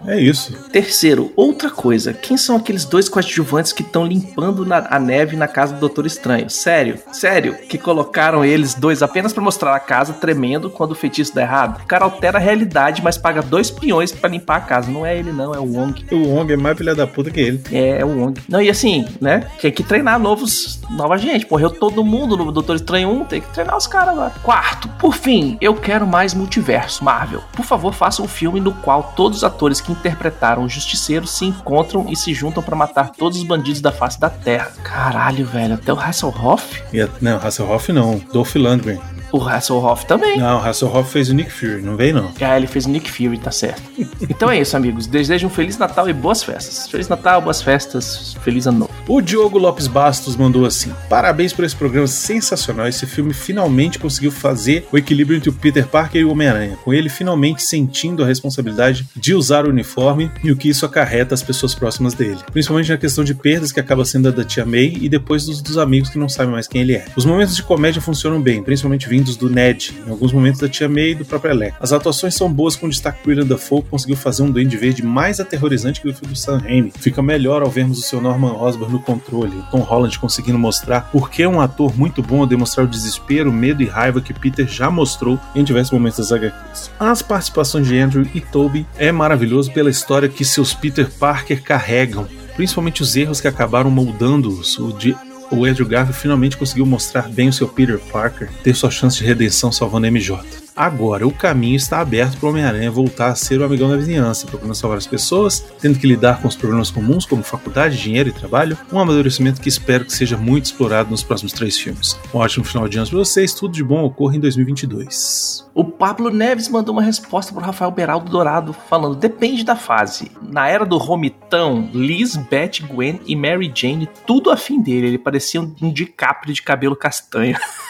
É 0.07 0.19
isso. 0.19 0.53
Terceiro, 0.73 1.31
outra 1.37 1.69
coisa. 1.71 2.13
Quem 2.15 2.37
são 2.37 2.57
aqueles 2.57 2.85
dois 2.85 3.09
coadjuvantes 3.09 3.73
que 3.73 3.83
estão 3.83 4.05
limpando 4.07 4.65
na- 4.65 4.87
a 4.91 4.99
neve 4.99 5.37
na 5.37 5.47
casa 5.47 5.75
do 5.75 5.81
Doutor 5.81 6.07
Estranho? 6.07 6.49
Sério? 6.49 6.99
Sério? 7.13 7.55
Que 7.69 7.77
colocaram 7.77 8.45
eles 8.45 8.75
dois 8.75 9.03
apenas 9.03 9.33
pra 9.33 9.43
mostrar 9.43 9.75
a 9.75 9.81
casa 9.81 10.15
tremendo 10.15 10.71
quando 10.71 10.93
o 10.93 10.95
feitiço 10.95 11.35
dá 11.35 11.43
errado? 11.43 11.83
O 11.83 11.87
cara 11.87 12.05
altera 12.05 12.39
a 12.39 12.41
realidade, 12.41 13.03
mas 13.03 13.19
paga 13.19 13.43
dois 13.43 13.71
peões 13.71 14.11
pra 14.11 14.31
limpar 14.31 14.57
a 14.57 14.61
casa. 14.61 14.91
Não 14.91 15.05
é 15.05 15.19
ele, 15.19 15.33
não, 15.33 15.55
é 15.55 15.59
o 15.59 15.65
Wong. 15.65 16.05
O 16.11 16.17
Wong 16.35 16.53
é 16.53 16.57
mais 16.57 16.79
filha 16.79 16.95
da 16.95 17.07
puta 17.07 17.31
que 17.31 17.41
ele. 17.41 17.61
É, 17.71 18.01
é 18.01 18.05
o 18.05 18.09
Wong. 18.09 18.41
Não, 18.49 18.63
e 18.63 18.71
assim, 18.71 19.07
né? 19.21 19.47
Tem 19.61 19.71
que 19.71 19.83
treinar 19.83 20.19
novos, 20.19 20.81
nova 20.91 21.19
gente. 21.19 21.47
Morreu 21.51 21.71
todo 21.71 22.03
mundo 22.05 22.37
no 22.39 22.51
Doutor 22.51 22.77
Estranho 22.77 23.11
1, 23.11 23.25
tem 23.27 23.41
que 23.43 23.49
treinar 23.53 23.77
os 23.77 23.87
caras 23.87 24.11
agora. 24.15 24.33
Quarto, 24.43 24.89
por 24.99 25.15
fim, 25.15 25.59
eu 25.61 25.75
quero 25.75 26.07
mais 26.07 26.33
multiverso, 26.33 27.05
Marvel. 27.05 27.43
Por 27.53 27.65
favor, 27.67 27.93
faça 27.93 28.23
um 28.23 28.29
filme 28.29 28.61
no 28.61 28.73
qual 28.73 29.13
todos 29.15 29.39
os 29.39 29.45
atores 29.45 29.81
que 29.81 29.90
interpretaram 29.91 30.65
o 30.65 30.69
Justiceiro 30.69 31.27
se 31.27 31.45
encontram 31.45 32.07
e 32.09 32.17
se 32.17 32.33
juntam 32.33 32.63
pra 32.63 32.77
matar 32.77 33.11
todos 33.11 33.39
os 33.39 33.45
bandidos 33.45 33.81
da 33.81 33.93
face 33.93 34.19
da 34.19 34.31
Terra. 34.31 34.73
Caralho, 34.83 35.45
velho, 35.47 35.75
até 35.75 35.93
o 35.93 35.99
Hasselhoff? 35.99 36.83
A- 36.95 37.09
não, 37.21 37.37
Hasselhoff 37.39 37.93
não. 37.93 38.21
Dolph 38.33 38.55
Lundgren. 38.57 38.99
O 39.33 39.41
Hasselhoff 39.41 40.07
também. 40.07 40.39
Não, 40.39 40.59
o 40.59 40.65
Hasselhoff 40.65 41.09
fez 41.13 41.29
o 41.31 41.35
Nick 41.35 41.53
Fury, 41.53 41.83
não 41.83 41.97
veio 41.97 42.15
não. 42.15 42.33
Ah, 42.41 42.57
ele 42.57 42.67
fez 42.67 42.85
o 42.87 42.89
Nick 42.91 43.09
Fury, 43.09 43.39
tá 43.39 43.53
certo. 43.53 43.81
então 44.29 44.51
é 44.51 44.59
isso, 44.61 44.77
amigos. 44.77 45.07
Desejo 45.07 45.47
um 45.47 45.51
Feliz 45.51 45.79
Natal 45.79 46.09
e 46.09 46.13
boas 46.13 46.43
festas. 46.43 46.89
Feliz 46.89 47.07
Natal, 47.07 47.41
boas 47.41 47.63
festas, 47.63 48.37
Feliz 48.43 48.67
Ano 48.67 48.81
Novo. 48.81 48.91
O 49.07 49.21
Diogo 49.21 49.57
Lopes 49.57 49.87
Bastos 49.87 50.35
mandou 50.35 50.67
assim: 50.67 50.93
Parabéns 51.09 51.53
por 51.53 51.65
esse 51.65 51.77
programa 51.77 52.09
sensacional. 52.09 52.89
Esse 52.89 53.07
filme 53.07 53.33
finalmente 53.33 54.01
conseguiu 54.01 54.33
fazer 54.33 54.89
o 54.93 54.99
equilíbrio 54.99 55.37
entre 55.37 55.49
o 55.49 55.53
Peter 55.53 55.87
Parker 55.87 56.21
e 56.21 56.25
o 56.25 56.33
Homem-Aranha, 56.33 56.77
com 56.85 56.93
ele 56.93 57.09
finalmente 57.09 57.63
sentindo 57.63 58.25
a 58.25 58.27
responsabilidade 58.27 59.07
de 59.15 59.33
usar 59.33 59.65
o 59.65 59.73
uniforme 59.81 60.31
e 60.45 60.53
o 60.53 60.57
que 60.57 60.69
isso 60.69 60.87
acarreta 60.87 61.35
às 61.35 61.43
pessoas 61.43 61.75
próximas 61.75 62.15
dele. 62.15 62.39
Principalmente 62.53 62.91
na 62.91 62.97
questão 62.97 63.25
de 63.25 63.35
perdas 63.35 63.73
que 63.73 63.81
acaba 63.81 64.05
sendo 64.05 64.29
a 64.29 64.31
da 64.31 64.45
tia 64.45 64.65
May 64.65 64.97
e 65.01 65.09
depois 65.09 65.45
dos, 65.47 65.61
dos 65.61 65.79
amigos 65.79 66.11
que 66.11 66.19
não 66.19 66.29
sabem 66.29 66.53
mais 66.53 66.69
quem 66.69 66.83
ele 66.83 66.95
é. 66.95 67.07
Os 67.17 67.25
momentos 67.25 67.57
de 67.57 67.63
comédia 67.63 68.01
funcionam 68.01 68.41
bem, 68.41 68.63
principalmente 68.63 69.09
vindos 69.09 69.37
do 69.37 69.49
Ned, 69.49 69.95
em 70.07 70.11
alguns 70.11 70.33
momentos 70.33 70.61
da 70.61 70.69
tia 70.69 70.89
May 70.89 71.11
e 71.11 71.15
do 71.15 71.25
próprio 71.25 71.53
Electro. 71.53 71.83
As 71.83 71.93
atuações 71.93 72.35
são 72.35 72.53
boas 72.53 72.77
com 72.77 72.89
destaque 72.89 73.23
pro 73.23 73.31
William 73.31 73.47
Dafoe, 73.47 73.83
que 73.83 73.89
conseguiu 73.89 74.17
fazer 74.17 74.43
um 74.43 74.51
Duende 74.51 74.77
Verde 74.77 75.05
mais 75.05 75.41
aterrorizante 75.41 76.01
que 76.01 76.09
o 76.09 76.15
filme 76.15 76.35
do 76.35 76.39
Sam 76.39 76.59
Raimi. 76.59 76.93
Fica 76.99 77.23
melhor 77.23 77.63
ao 77.63 77.71
vermos 77.71 77.99
o 77.99 78.03
seu 78.03 78.21
Norman 78.21 78.53
Osborn 78.53 78.93
no 78.93 79.01
controle, 79.01 79.57
o 79.57 79.63
Tom 79.71 79.81
Holland 79.81 80.19
conseguindo 80.19 80.59
mostrar 80.59 81.11
por 81.11 81.31
que 81.31 81.43
é 81.43 81.49
um 81.49 81.61
ator 81.61 81.97
muito 81.97 82.23
bom 82.23 82.43
a 82.43 82.47
demonstrar 82.47 82.87
o 82.87 82.89
desespero, 82.89 83.53
medo 83.53 83.83
e 83.83 83.87
raiva 83.87 84.21
que 84.21 84.35
Peter 84.35 84.67
já 84.67 84.91
mostrou 84.91 85.39
em 85.55 85.65
diversos 85.65 85.93
momentos 85.93 86.19
das 86.19 86.33
HQs. 86.33 86.91
As 86.99 87.23
participações 87.23 87.87
de 87.87 87.99
Andrew 87.99 88.27
e 88.35 88.41
Toby 88.41 88.87
é 88.99 89.11
maravilhoso 89.13 89.70
pela 89.71 89.91
história 89.91 90.29
que 90.29 90.45
seus 90.45 90.75
Peter 90.75 91.09
Parker 91.11 91.63
carregam, 91.63 92.29
principalmente 92.57 93.03
os 93.03 93.17
erros 93.17 93.41
que 93.41 93.49
acabaram 93.49 93.91
moldando-os. 93.91 94.79
O 94.79 94.93
de 94.93 95.17
o 95.51 95.65
Andrew 95.65 95.87
Garfield 95.87 96.21
finalmente 96.21 96.57
conseguiu 96.57 96.87
mostrar 96.87 97.29
bem 97.29 97.49
o 97.49 97.53
seu 97.53 97.67
Peter 97.67 97.99
Parker, 97.99 98.49
ter 98.63 98.75
sua 98.75 98.91
chance 98.91 99.19
de 99.19 99.25
redenção 99.25 99.73
salvando 99.73 100.07
MJ. 100.07 100.60
Agora, 100.77 101.27
o 101.27 101.33
caminho 101.33 101.77
está 101.77 102.01
aberto 102.01 102.39
para 102.39 102.47
o 102.47 102.51
Homem-Aranha 102.51 102.91
voltar 102.91 103.29
a 103.29 103.35
ser 103.35 103.61
o 103.61 103.65
amigão 103.65 103.89
da 103.89 103.97
vizinhança, 103.97 104.47
procurando 104.47 104.75
salvar 104.75 104.99
as 104.99 105.07
pessoas, 105.07 105.61
tendo 105.81 105.99
que 105.99 106.07
lidar 106.07 106.41
com 106.41 106.49
os 106.49 106.57
problemas 106.57 106.91
comuns 106.91 107.27
como 107.27 107.43
faculdade, 107.43 108.01
dinheiro 108.01 108.29
e 108.29 108.33
trabalho, 108.33 108.79
um 108.93 108.99
amadurecimento 108.99 109.61
que 109.61 109.69
espero 109.69 110.05
que 110.05 110.13
seja 110.13 110.37
muito 110.37 110.67
explorado 110.67 111.11
nos 111.11 111.23
próximos 111.23 111.53
três 111.53 111.79
filmes. 111.79 112.19
Um 112.35 112.39
ótimo 112.39 112.65
final 112.65 112.89
de 112.89 112.99
ano 112.99 113.09
para 113.09 113.19
vocês, 113.19 113.53
tudo 113.53 113.75
de 113.75 113.85
bom 113.85 114.05
ocorra 114.05 114.37
em 114.37 114.41
2022. 114.41 115.69
O 115.75 115.85
Pablo 115.85 116.31
Neves 116.31 116.69
mandou 116.69 116.95
uma 116.95 117.03
resposta 117.03 117.53
pro 117.53 117.63
Rafael 117.63 117.91
Beraldo 117.91 118.31
Dourado, 118.31 118.73
falando: 118.73 119.17
depende 119.17 119.65
da 119.65 119.77
fase. 119.77 120.31
Na 120.43 120.69
era 120.69 120.85
do 120.85 120.99
Romitão, 120.99 121.89
Liz, 121.93 122.37
Beth, 122.37 122.81
Gwen 122.89 123.21
e 123.27 123.37
Mary 123.37 123.71
Jane, 123.75 124.09
tudo 124.27 124.51
afim 124.51 124.81
dele. 124.81 125.09
Ele 125.09 125.19
parecia 125.19 125.61
um 125.61 125.93
DiCaprio 125.93 126.53
de 126.53 126.63
cabelo 126.63 126.97
castanho. 126.97 127.57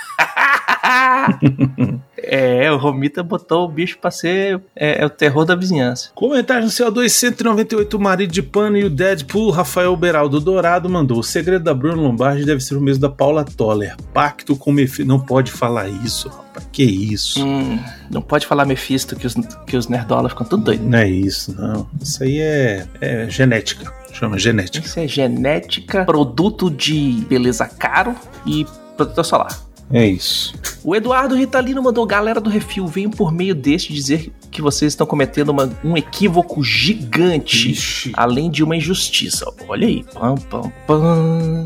é, 2.18 2.70
o 2.70 2.76
Romita 2.76 3.22
botou 3.22 3.64
o 3.64 3.68
bicho 3.68 3.98
pra 3.98 4.10
ser 4.10 4.60
é, 4.74 5.02
é 5.02 5.06
o 5.06 5.10
terror 5.10 5.44
da 5.44 5.54
vizinhança. 5.54 6.10
Comentário 6.14 6.64
no 6.64 6.70
CO2 6.70 7.08
198, 7.08 7.96
o 7.96 8.00
marido 8.00 8.32
de 8.32 8.42
pano 8.42 8.76
e 8.76 8.84
o 8.84 8.90
Deadpool, 8.90 9.50
Rafael 9.50 9.94
Beraldo 9.96 10.40
Dourado 10.40 10.88
mandou. 10.88 11.18
O 11.18 11.24
segredo 11.24 11.64
da 11.64 11.74
Bruno 11.74 12.02
Lombardi 12.02 12.44
deve 12.44 12.60
ser 12.60 12.76
o 12.76 12.80
mesmo 12.80 13.00
da 13.00 13.08
Paula 13.08 13.44
Toller. 13.44 13.96
Pacto 14.12 14.56
com 14.56 14.72
Mephisto. 14.72 15.04
Não 15.04 15.20
pode 15.20 15.50
falar 15.50 15.88
isso, 15.88 16.28
rapaz. 16.28 16.66
Que 16.72 16.82
isso? 16.82 17.44
Hum, 17.44 17.78
não 18.10 18.22
pode 18.22 18.46
falar 18.46 18.64
Mephisto 18.64 19.16
que 19.16 19.26
os, 19.26 19.34
que 19.66 19.76
os 19.76 19.88
nerdolas 19.88 20.32
ficam 20.32 20.46
tudo 20.46 20.64
doidos. 20.64 20.86
Não 20.86 20.98
é 20.98 21.08
isso, 21.08 21.54
não. 21.58 21.88
Isso 22.00 22.22
aí 22.22 22.38
é, 22.40 22.86
é 23.00 23.28
genética. 23.28 23.92
Chama 24.12 24.38
genética. 24.38 24.84
Isso 24.84 24.98
é 24.98 25.06
genética, 25.06 26.04
produto 26.04 26.70
de 26.70 27.24
beleza 27.28 27.66
caro 27.66 28.14
e 28.44 28.66
protetor 28.96 29.24
solar. 29.24 29.69
É 29.92 30.06
isso. 30.06 30.54
O 30.84 30.94
Eduardo 30.94 31.34
Ritalino 31.34 31.82
mandou 31.82 32.06
galera 32.06 32.40
do 32.40 32.48
Refil, 32.48 32.86
venho 32.86 33.10
por 33.10 33.32
meio 33.32 33.54
deste 33.54 33.92
dizer 33.92 34.32
que 34.50 34.62
vocês 34.62 34.92
estão 34.92 35.06
cometendo 35.06 35.48
uma- 35.50 35.68
um 35.84 35.96
equívoco 35.96 36.62
gigante, 36.62 37.72
Ixi. 37.72 38.12
além 38.16 38.50
de 38.50 38.62
uma 38.62 38.76
injustiça. 38.76 39.44
Olha 39.68 39.86
aí. 39.86 40.04
Pam, 40.14 40.34
pam, 40.36 40.72
pam. 40.86 41.64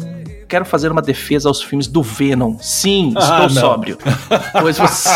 Quero 0.48 0.64
fazer 0.64 0.90
uma 0.90 1.02
defesa 1.02 1.48
aos 1.48 1.62
filmes 1.62 1.86
do 1.86 2.02
Venom. 2.02 2.56
Sim, 2.60 3.12
Ah, 3.16 3.20
estou 3.46 3.48
não. 3.50 3.60
sóbrio. 3.60 3.98
Pois, 4.60 4.78
você- 4.78 5.08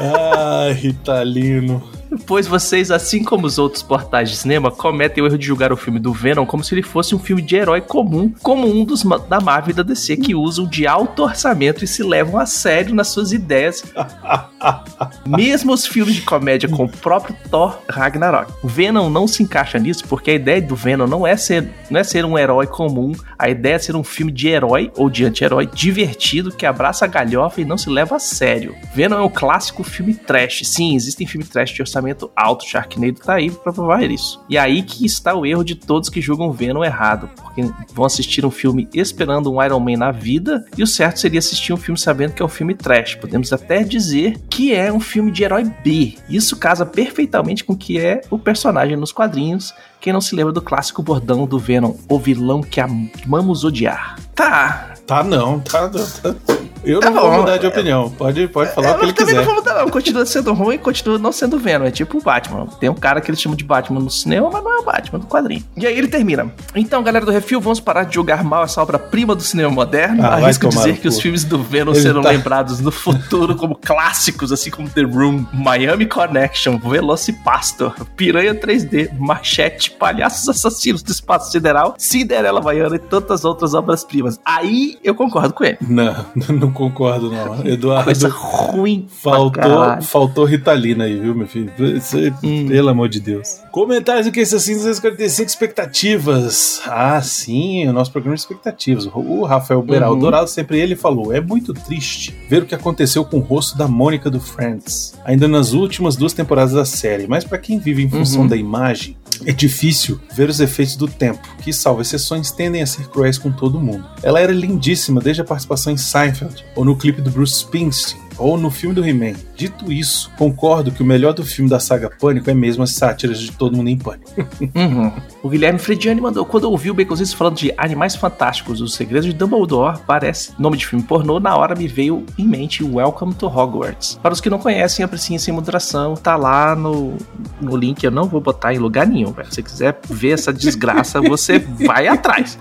Ai, 0.00 0.72
Ritalino. 0.80 1.82
Pois 2.18 2.46
vocês, 2.46 2.90
assim 2.90 3.22
como 3.22 3.46
os 3.46 3.58
outros 3.58 3.82
portais 3.82 4.30
de 4.30 4.36
cinema, 4.36 4.70
cometem 4.70 5.22
o 5.22 5.26
erro 5.26 5.38
de 5.38 5.46
julgar 5.46 5.72
o 5.72 5.76
filme 5.76 5.98
do 5.98 6.12
Venom 6.12 6.46
como 6.46 6.62
se 6.62 6.74
ele 6.74 6.82
fosse 6.82 7.14
um 7.14 7.18
filme 7.18 7.42
de 7.42 7.56
herói 7.56 7.80
comum, 7.80 8.32
como 8.42 8.68
um 8.68 8.84
dos 8.84 9.02
da 9.28 9.40
Marvel 9.40 9.70
e 9.70 9.74
da 9.74 9.82
DC 9.82 10.16
que 10.16 10.34
usam 10.34 10.66
de 10.66 10.86
alto 10.86 11.22
orçamento 11.22 11.84
e 11.84 11.88
se 11.88 12.02
levam 12.02 12.38
a 12.38 12.46
sério 12.46 12.94
nas 12.94 13.08
suas 13.08 13.32
ideias 13.32 13.82
Mesmo 15.26 15.72
os 15.72 15.86
filmes 15.86 16.14
de 16.14 16.22
comédia 16.22 16.68
com 16.68 16.84
o 16.84 16.88
próprio 16.88 17.36
Thor 17.50 17.78
Ragnarok. 17.88 18.52
O 18.62 18.68
Venom 18.68 19.10
não 19.10 19.26
se 19.26 19.42
encaixa 19.42 19.78
nisso 19.78 20.04
porque 20.08 20.30
a 20.30 20.34
ideia 20.34 20.60
do 20.60 20.76
Venom 20.76 21.06
não 21.06 21.26
é 21.26 21.36
ser, 21.36 21.68
não 21.90 22.00
é 22.00 22.04
ser 22.04 22.24
um 22.24 22.38
herói 22.38 22.66
comum, 22.66 23.12
a 23.38 23.48
ideia 23.48 23.74
é 23.74 23.78
ser 23.78 23.96
um 23.96 24.04
filme 24.04 24.32
de 24.32 24.48
herói 24.48 24.90
ou 24.96 25.10
de 25.10 25.24
anti-herói 25.24 25.66
divertido 25.66 26.52
que 26.52 26.66
abraça 26.66 27.04
a 27.04 27.08
galhofa 27.08 27.60
e 27.60 27.64
não 27.64 27.76
se 27.76 27.90
leva 27.90 28.16
a 28.16 28.18
sério. 28.18 28.74
Venom 28.94 29.16
é 29.16 29.22
um 29.22 29.28
clássico 29.28 29.82
filme 29.82 30.14
trash. 30.14 30.62
Sim, 30.64 30.94
existem 30.94 31.26
filmes 31.26 31.48
trash 31.48 31.70
de 31.70 31.82
orçamento 31.82 32.03
alto, 32.34 32.64
Sharknado 32.64 33.20
tá 33.20 33.34
aí 33.34 33.50
pra 33.50 33.72
provar 33.72 34.02
isso. 34.02 34.42
E 34.48 34.58
aí 34.58 34.82
que 34.82 35.06
está 35.06 35.34
o 35.34 35.46
erro 35.46 35.64
de 35.64 35.74
todos 35.74 36.08
que 36.08 36.20
julgam 36.20 36.52
Venom 36.52 36.84
errado, 36.84 37.30
porque 37.36 37.62
vão 37.92 38.04
assistir 38.04 38.44
um 38.44 38.50
filme 38.50 38.88
esperando 38.94 39.52
um 39.52 39.62
Iron 39.62 39.80
Man 39.80 39.96
na 39.96 40.10
vida 40.10 40.64
e 40.76 40.82
o 40.82 40.86
certo 40.86 41.20
seria 41.20 41.38
assistir 41.38 41.72
um 41.72 41.76
filme 41.76 41.98
sabendo 41.98 42.32
que 42.32 42.42
é 42.42 42.44
um 42.44 42.48
filme 42.48 42.74
trash. 42.74 43.14
Podemos 43.16 43.52
até 43.52 43.82
dizer 43.82 44.38
que 44.48 44.74
é 44.74 44.92
um 44.92 45.00
filme 45.00 45.30
de 45.30 45.44
herói 45.44 45.64
B. 45.82 46.14
Isso 46.28 46.56
casa 46.56 46.84
perfeitamente 46.84 47.64
com 47.64 47.72
o 47.72 47.76
que 47.76 47.98
é 47.98 48.20
o 48.30 48.38
personagem 48.38 48.96
nos 48.96 49.12
quadrinhos. 49.12 49.72
Quem 50.04 50.12
não 50.12 50.20
se 50.20 50.36
lembra 50.36 50.52
do 50.52 50.60
clássico 50.60 51.02
bordão 51.02 51.46
do 51.46 51.58
Venom, 51.58 51.94
o 52.10 52.18
vilão 52.18 52.60
que 52.62 52.78
amamos 52.78 53.64
odiar. 53.64 54.16
Tá. 54.34 54.90
Tá 55.06 55.22
não, 55.24 55.60
tá. 55.60 55.88
tá- 55.88 56.34
Eu 56.82 57.00
Tá 57.00 57.08
não 57.10 57.20
vou 57.22 57.30
bom. 57.30 57.36
mudar 57.40 57.56
de 57.58 57.66
opinião. 57.66 58.10
Pode, 58.10 58.46
pode 58.48 58.74
falar 58.74 58.92
o 58.92 58.94
que 58.96 59.00
Eu 59.00 59.04
ele 59.04 59.12
também 59.14 59.34
quiser. 59.34 59.36
não 59.38 59.44
vou 59.46 59.54
mudar, 59.54 59.74
não. 59.82 59.88
Continua 59.90 60.26
sendo 60.26 60.52
ruim, 60.52 60.76
continua 60.78 61.18
não 61.18 61.32
sendo 61.32 61.58
Venom. 61.58 61.84
É 61.86 61.90
tipo 61.90 62.18
o 62.18 62.22
Batman. 62.22 62.66
Tem 62.78 62.88
um 62.90 62.94
cara 62.94 63.20
que 63.22 63.30
eles 63.30 63.40
chamam 63.40 63.56
de 63.56 63.64
Batman 63.64 64.00
no 64.00 64.10
cinema, 64.10 64.50
mas 64.52 64.62
não 64.62 64.76
é 64.76 64.80
o 64.80 64.82
Batman 64.82 65.18
do 65.20 65.26
quadrinho. 65.26 65.62
E 65.76 65.86
aí 65.86 65.96
ele 65.96 66.08
termina. 66.08 66.52
Então, 66.74 67.02
galera 67.02 67.24
do 67.24 67.30
Refil, 67.32 67.58
vamos 67.60 67.80
parar 67.80 68.04
de 68.04 68.14
julgar 68.14 68.44
mal 68.44 68.64
essa 68.64 68.82
obra-prima 68.82 69.34
do 69.34 69.42
cinema 69.42 69.70
moderno. 69.70 70.22
Ah, 70.24 70.34
Arrisco 70.34 70.68
tomar 70.68 70.84
dizer 70.84 70.98
que 70.98 71.08
os 71.08 71.18
filmes 71.20 71.42
do 71.44 71.62
Venom 71.62 71.92
Ele 71.92 72.00
serão 72.02 72.20
tá- 72.22 72.30
lembrados 72.30 72.80
no 72.80 72.90
futuro 72.90 73.56
como 73.56 73.74
clássicos, 73.76 74.52
assim 74.52 74.70
como 74.70 74.88
The 74.88 75.02
Room, 75.02 75.46
Miami 75.54 76.04
Connection, 76.06 76.76
Velocipastor, 76.78 77.94
Piranha 78.16 78.54
3D, 78.54 79.10
Machete, 79.18 79.90
Palhaços 79.98 80.48
Assassinos 80.48 81.02
do 81.02 81.10
Espaço 81.12 81.50
Sideral, 81.52 81.94
Cinderela 81.98 82.60
Baiana 82.60 82.96
e 82.96 82.98
tantas 82.98 83.44
outras 83.44 83.74
obras-primas. 83.74 84.38
Aí 84.44 84.96
eu 85.02 85.14
concordo 85.14 85.52
com 85.54 85.64
ele. 85.64 85.78
Não, 85.80 86.24
não 86.60 86.70
concordo, 86.72 87.30
não. 87.30 87.64
Eduardo. 87.66 88.04
Coisa 88.04 88.28
ruim 88.28 89.06
Faltou, 89.08 90.02
faltou 90.02 90.44
Ritalina 90.44 91.04
aí, 91.04 91.18
viu, 91.18 91.34
meu 91.34 91.46
filho? 91.46 91.72
Você- 91.78 92.32
Hum. 92.42 92.66
Pelo 92.68 92.88
amor 92.90 93.08
de 93.08 93.20
Deus. 93.20 93.60
Comentários 93.70 94.26
do 94.26 94.32
que 94.32 94.40
esse 94.40 94.54
assim 94.56 94.74
245 94.74 95.48
expectativas. 95.48 96.80
Ah, 96.86 97.20
sim, 97.22 97.86
o 97.88 97.92
nosso 97.92 98.10
programa 98.12 98.34
de 98.34 98.40
expectativas. 98.42 99.06
O 99.14 99.44
Rafael 99.44 99.80
Beraldo 99.82 100.14
Uhum. 100.16 100.20
Dourado, 100.20 100.48
sempre 100.50 100.78
ele 100.80 100.96
falou: 100.96 101.32
é 101.32 101.40
muito 101.40 101.72
triste 101.72 102.34
ver 102.48 102.62
o 102.62 102.66
que 102.66 102.74
aconteceu 102.74 103.24
com 103.24 103.38
o 103.38 103.40
rosto 103.40 103.76
da 103.78 103.86
Mônica 103.88 104.30
do 104.30 104.40
Friends, 104.40 105.14
ainda 105.24 105.46
nas 105.48 105.72
últimas 105.72 106.16
duas 106.16 106.32
temporadas 106.32 106.72
da 106.74 106.84
série. 106.84 107.26
Mas 107.26 107.44
pra 107.44 107.58
quem 107.58 107.78
vive 107.78 108.02
em 108.02 108.08
função 108.10 108.42
Uhum. 108.42 108.48
da 108.48 108.56
imagem, 108.56 109.16
é 109.44 109.52
difícil 109.52 110.20
ver 110.34 110.48
os 110.48 110.60
efeitos 110.60 110.96
do 110.96 111.08
tempo, 111.08 111.46
que, 111.62 111.72
salvo 111.72 112.02
exceções, 112.02 112.50
tendem 112.50 112.82
a 112.82 112.86
ser 112.86 113.08
cruéis 113.08 113.38
com 113.38 113.50
todo 113.50 113.80
mundo. 113.80 114.06
Ela 114.22 114.40
era 114.40 114.52
lindíssima 114.52 115.20
desde 115.20 115.42
a 115.42 115.44
participação 115.44 115.92
em 115.92 115.96
Seinfeld, 115.96 116.64
ou 116.74 116.84
no 116.84 116.96
clipe 116.96 117.20
do 117.20 117.30
Bruce 117.30 117.56
Springsteen, 117.56 118.22
ou 118.36 118.56
no 118.56 118.70
filme 118.70 118.94
do 118.94 119.06
He-Man. 119.06 119.34
Dito 119.56 119.92
isso, 119.92 120.30
concordo 120.36 120.90
que 120.90 121.02
o 121.02 121.06
melhor 121.06 121.32
do 121.32 121.44
filme 121.44 121.70
da 121.70 121.78
saga 121.78 122.10
Pânico 122.10 122.50
é 122.50 122.54
mesmo 122.54 122.82
as 122.82 122.90
sátiras 122.90 123.38
de 123.38 123.52
Todo 123.52 123.76
Mundo 123.76 123.88
em 123.88 123.96
Pânico. 123.96 124.30
Uhum. 124.74 125.12
O 125.42 125.48
Guilherme 125.48 125.78
Frediani 125.78 126.20
mandou. 126.20 126.44
Quando 126.44 126.64
eu 126.64 126.70
ouvi 126.70 126.90
o 126.90 126.94
Baconzitos 126.94 127.32
falando 127.32 127.56
de 127.56 127.72
Animais 127.76 128.16
Fantásticos, 128.16 128.80
Os 128.80 128.94
Segredos 128.94 129.26
de 129.26 129.32
Dumbledore, 129.32 129.98
parece 130.06 130.52
nome 130.58 130.76
de 130.76 130.86
filme 130.86 131.04
pornô, 131.04 131.38
na 131.38 131.56
hora 131.56 131.74
me 131.74 131.86
veio 131.86 132.24
em 132.38 132.46
mente 132.46 132.82
Welcome 132.82 133.34
to 133.34 133.46
Hogwarts. 133.46 134.18
Para 134.22 134.32
os 134.32 134.40
que 134.40 134.50
não 134.50 134.58
conhecem, 134.58 135.04
apreciem 135.04 135.38
sem 135.38 135.54
moderação, 135.54 136.14
tá 136.14 136.36
lá 136.36 136.74
no, 136.74 137.16
no 137.60 137.76
link, 137.76 138.02
eu 138.02 138.10
não 138.10 138.24
vou 138.24 138.40
botar 138.40 138.74
em 138.74 138.78
lugar 138.78 139.06
nenhum, 139.06 139.32
velho. 139.32 139.48
Se 139.48 139.56
você 139.56 139.62
quiser 139.62 140.00
ver 140.08 140.30
essa 140.30 140.52
desgraça, 140.52 141.20
você 141.20 141.58
vai 141.58 142.08
atrás. 142.08 142.58